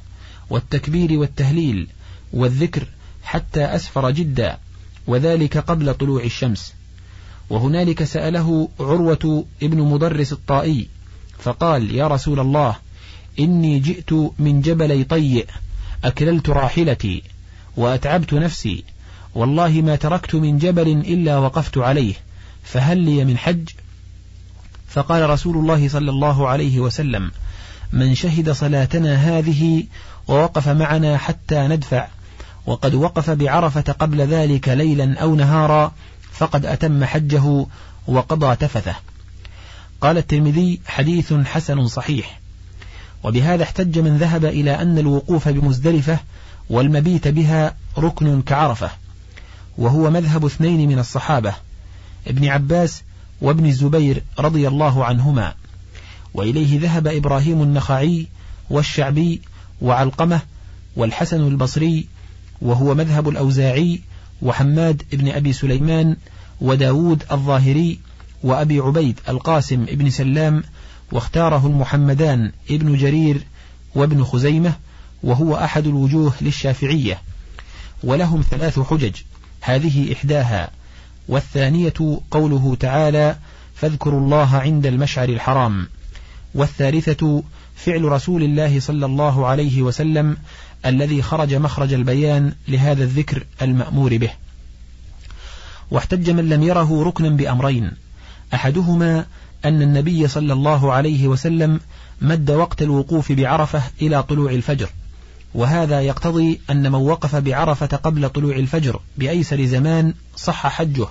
والتكبير 0.49 1.19
والتهليل 1.19 1.87
والذكر 2.33 2.87
حتى 3.23 3.65
أسفر 3.65 4.11
جدا 4.11 4.57
وذلك 5.07 5.57
قبل 5.57 5.93
طلوع 5.93 6.23
الشمس. 6.23 6.73
وهنالك 7.49 8.03
سأله 8.03 8.69
عروة 8.79 9.45
ابن 9.63 9.81
مدرس 9.81 10.33
الطائي 10.33 10.87
فقال 11.39 11.95
يا 11.95 12.07
رسول 12.07 12.39
الله 12.39 12.75
إني 13.39 13.79
جئت 13.79 14.13
من 14.39 14.61
جبلي 14.61 15.03
طيء 15.03 15.45
أكللت 16.03 16.49
راحلتي 16.49 17.23
وأتعبت 17.77 18.33
نفسي. 18.33 18.83
والله 19.35 19.69
ما 19.69 19.95
تركت 19.95 20.35
من 20.35 20.57
جبل 20.57 20.87
إلا 20.87 21.37
وقفت 21.37 21.77
عليه 21.77 22.13
فهل 22.63 22.97
لي 22.97 23.25
من 23.25 23.37
حج؟ 23.37 23.69
فقال 24.89 25.29
رسول 25.29 25.57
الله 25.57 25.89
صلى 25.89 26.09
الله 26.09 26.47
عليه 26.47 26.79
وسلم 26.79 27.31
من 27.93 28.15
شهد 28.15 28.51
صلاتنا 28.51 29.15
هذه 29.15 29.83
ووقف 30.27 30.67
معنا 30.67 31.17
حتى 31.17 31.67
ندفع 31.67 32.07
وقد 32.65 32.95
وقف 32.95 33.29
بعرفة 33.29 33.81
قبل 33.81 34.21
ذلك 34.21 34.69
ليلا 34.69 35.19
أو 35.19 35.35
نهارا 35.35 35.93
فقد 36.31 36.65
أتم 36.65 37.05
حجه 37.05 37.65
وقضى 38.07 38.55
تفثه. 38.55 38.95
قال 40.01 40.17
الترمذي 40.17 40.81
حديث 40.87 41.33
حسن 41.33 41.87
صحيح. 41.87 42.39
وبهذا 43.23 43.63
احتج 43.63 43.99
من 43.99 44.17
ذهب 44.17 44.45
إلى 44.45 44.81
أن 44.81 44.97
الوقوف 44.97 45.47
بمزدلفة 45.49 46.19
والمبيت 46.69 47.27
بها 47.27 47.75
ركن 47.97 48.41
كعرفة 48.41 48.91
وهو 49.77 50.09
مذهب 50.09 50.45
اثنين 50.45 50.89
من 50.89 50.99
الصحابة 50.99 51.53
ابن 52.27 52.47
عباس 52.47 53.03
وابن 53.41 53.65
الزبير 53.65 54.23
رضي 54.39 54.67
الله 54.67 55.05
عنهما. 55.05 55.53
وإليه 56.33 56.79
ذهب 56.79 57.07
إبراهيم 57.07 57.63
النخعي 57.63 58.27
والشعبي 58.69 59.41
وعلقمة 59.81 60.41
والحسن 60.95 61.47
البصري 61.47 62.07
وهو 62.61 62.95
مذهب 62.95 63.29
الأوزاعي 63.29 64.01
وحماد 64.41 65.03
بن 65.11 65.29
أبي 65.29 65.53
سليمان 65.53 66.15
وداود 66.61 67.23
الظاهري 67.31 67.99
وأبي 68.43 68.79
عبيد 68.79 69.19
القاسم 69.29 69.85
بن 69.85 70.09
سلام 70.09 70.63
واختاره 71.11 71.67
المحمدان 71.67 72.51
ابن 72.71 72.97
جرير 72.97 73.41
وابن 73.95 74.23
خزيمة 74.23 74.73
وهو 75.23 75.55
أحد 75.55 75.87
الوجوه 75.87 76.33
للشافعية. 76.41 77.21
ولهم 78.03 78.41
ثلاث 78.41 78.79
حجج 78.79 79.15
هذه 79.61 80.13
إحداها. 80.13 80.69
والثانية 81.27 82.19
قوله 82.31 82.77
تعالى 82.79 83.35
فاذكروا 83.75 84.19
الله 84.19 84.55
عند 84.55 84.85
المشعر 84.85 85.29
الحرام. 85.29 85.87
والثالثة 86.55 87.43
فعل 87.75 88.03
رسول 88.03 88.43
الله 88.43 88.79
صلى 88.79 89.05
الله 89.05 89.47
عليه 89.47 89.81
وسلم 89.81 90.37
الذي 90.85 91.21
خرج 91.21 91.53
مخرج 91.53 91.93
البيان 91.93 92.53
لهذا 92.67 93.03
الذكر 93.03 93.45
المأمور 93.61 94.17
به. 94.17 94.31
واحتج 95.91 96.29
من 96.29 96.49
لم 96.49 96.63
يره 96.63 97.03
ركنا 97.03 97.29
بأمرين. 97.29 97.91
أحدهما 98.53 99.25
أن 99.65 99.81
النبي 99.81 100.27
صلى 100.27 100.53
الله 100.53 100.93
عليه 100.93 101.27
وسلم 101.27 101.79
مد 102.21 102.51
وقت 102.51 102.81
الوقوف 102.81 103.31
بعرفة 103.31 103.83
إلى 104.01 104.23
طلوع 104.23 104.51
الفجر. 104.51 104.89
وهذا 105.53 106.01
يقتضي 106.01 106.61
أن 106.69 106.91
من 106.91 106.95
وقف 106.95 107.35
بعرفة 107.35 107.87
قبل 107.87 108.29
طلوع 108.29 108.55
الفجر 108.55 108.99
بأيسر 109.17 109.65
زمان 109.65 110.13
صح 110.35 110.67
حجه. 110.67 111.07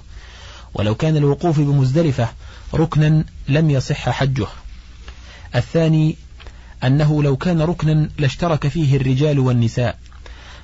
ولو 0.74 0.94
كان 0.94 1.16
الوقوف 1.16 1.60
بمزدلفة 1.60 2.28
ركنا 2.74 3.24
لم 3.48 3.70
يصح 3.70 4.08
حجه. 4.10 4.46
الثاني 5.54 6.16
أنه 6.84 7.22
لو 7.22 7.36
كان 7.36 7.60
ركنا 7.60 8.08
لاشترك 8.18 8.68
فيه 8.68 8.96
الرجال 8.96 9.38
والنساء. 9.38 9.98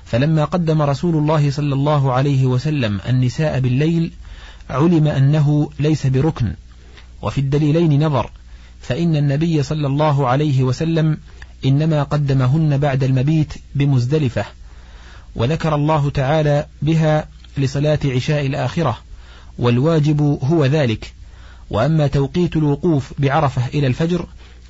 فلما 0.05 0.45
قدم 0.45 0.81
رسول 0.81 1.15
الله 1.15 1.51
صلى 1.51 1.73
الله 1.73 2.13
عليه 2.13 2.45
وسلم 2.45 2.99
النساء 3.09 3.59
بالليل 3.59 4.11
علم 4.69 5.07
أنه 5.07 5.69
ليس 5.79 6.07
بركن 6.07 6.53
وفي 7.25 7.37
الدليلين 7.37 8.05
نظر 8.05 8.31
فإن 8.81 9.15
النبي 9.15 9.63
صلى 9.63 9.87
الله 9.87 10.27
عليه 10.27 10.63
وسلم 10.63 11.17
إنما 11.65 12.03
قدمهن 12.03 12.77
بعد 12.77 13.03
المبيت 13.03 13.53
بمزدلفة 13.75 14.45
وذكر 15.35 15.75
الله 15.75 16.09
تعالى 16.09 16.65
بها 16.81 17.27
لصلاة 17.57 17.99
عشاء 18.05 18.45
الآخرة 18.45 18.97
والواجب 19.59 20.21
هو 20.43 20.65
ذلك. 20.65 21.13
وأما 21.69 22.07
توقيت 22.07 22.55
الوقوف 22.55 23.13
بعرفة 23.19 23.67
إلى 23.67 23.87
الفجر 23.87 24.25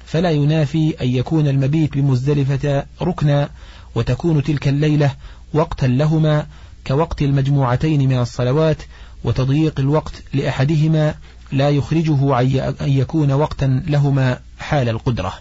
فلا 0.06 0.32
ينافي 0.32 0.96
أن 1.02 1.08
يكون 1.08 1.48
المبيت 1.48 1.98
بمزدلفة 1.98 2.86
ركنا 3.02 3.50
وتكون 3.96 4.44
تلك 4.44 4.68
الليلة 4.68 5.16
وقتا 5.54 5.86
لهما 5.86 6.46
كوقت 6.88 7.22
المجموعتين 7.22 8.10
من 8.10 8.20
الصلوات 8.20 8.78
وتضييق 9.24 9.80
الوقت 9.80 10.24
لأحدهما 10.34 11.16
لا 11.52 11.70
يخرجه 11.70 12.36
عن 12.36 12.76
أن 12.82 12.90
يكون 12.90 13.32
وقتا 13.32 13.84
لهما 13.88 14.40
حال 14.60 14.90
القدرة. 14.90 15.34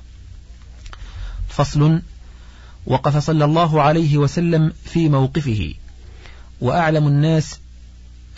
فصل 1.49 2.03
وقف 2.87 3.17
صلى 3.17 3.45
الله 3.45 3.83
عليه 3.83 4.19
وسلم 4.19 4.73
في 4.85 5.09
موقفه. 5.09 5.75
وأعلم 6.61 7.07
الناس 7.07 7.61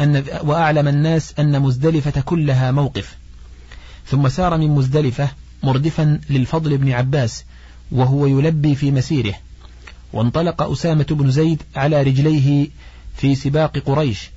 أن 0.00 0.24
وأعلم 0.42 0.88
الناس 0.88 1.34
أن 1.38 1.62
مزدلفة 1.62 2.20
كلها 2.20 2.70
موقف. 2.70 3.16
ثم 4.06 4.28
سار 4.28 4.58
من 4.58 4.70
مزدلفة 4.70 5.28
مردفا 5.62 6.20
للفضل 6.30 6.78
بن 6.78 6.92
عباس 6.92 7.44
وهو 7.92 8.26
يلبي 8.26 8.74
في 8.74 8.90
مسيره. 8.90 9.34
وانطلق 10.12 10.62
أسامة 10.62 11.06
بن 11.10 11.30
زيد 11.30 11.62
على 11.76 12.02
رجليه 12.02 12.68
في 13.16 13.34
سباق 13.34 13.78
قريش 13.78 14.30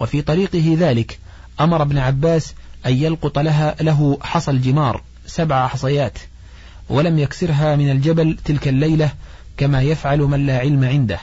وفي 0.00 0.22
طريقه 0.22 0.76
ذلك. 0.78 1.18
أمر 1.60 1.82
ابن 1.82 1.98
عباس 1.98 2.54
أن 2.86 2.92
يلقط 2.92 3.38
لها 3.38 3.74
له 3.80 4.18
حصى 4.22 4.50
الجمار 4.50 5.02
سبع 5.26 5.68
حصيات 5.68 6.18
ولم 6.88 7.18
يكسرها 7.18 7.76
من 7.76 7.90
الجبل 7.90 8.36
تلك 8.44 8.68
الليلة 8.68 9.12
كما 9.56 9.82
يفعل 9.82 10.18
من 10.18 10.46
لا 10.46 10.58
علم 10.58 10.84
عنده 10.84 11.20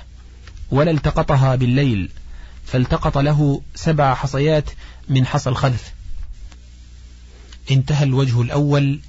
ولا 0.71 0.91
التقطها 0.91 1.55
بالليل 1.55 2.09
فالتقط 2.65 3.17
له 3.17 3.61
سبع 3.75 4.13
حصيات 4.13 4.69
من 5.09 5.25
حصى 5.25 5.49
الخذف. 5.49 5.93
انتهى 7.71 8.03
الوجه 8.03 8.41
الأول 8.41 8.99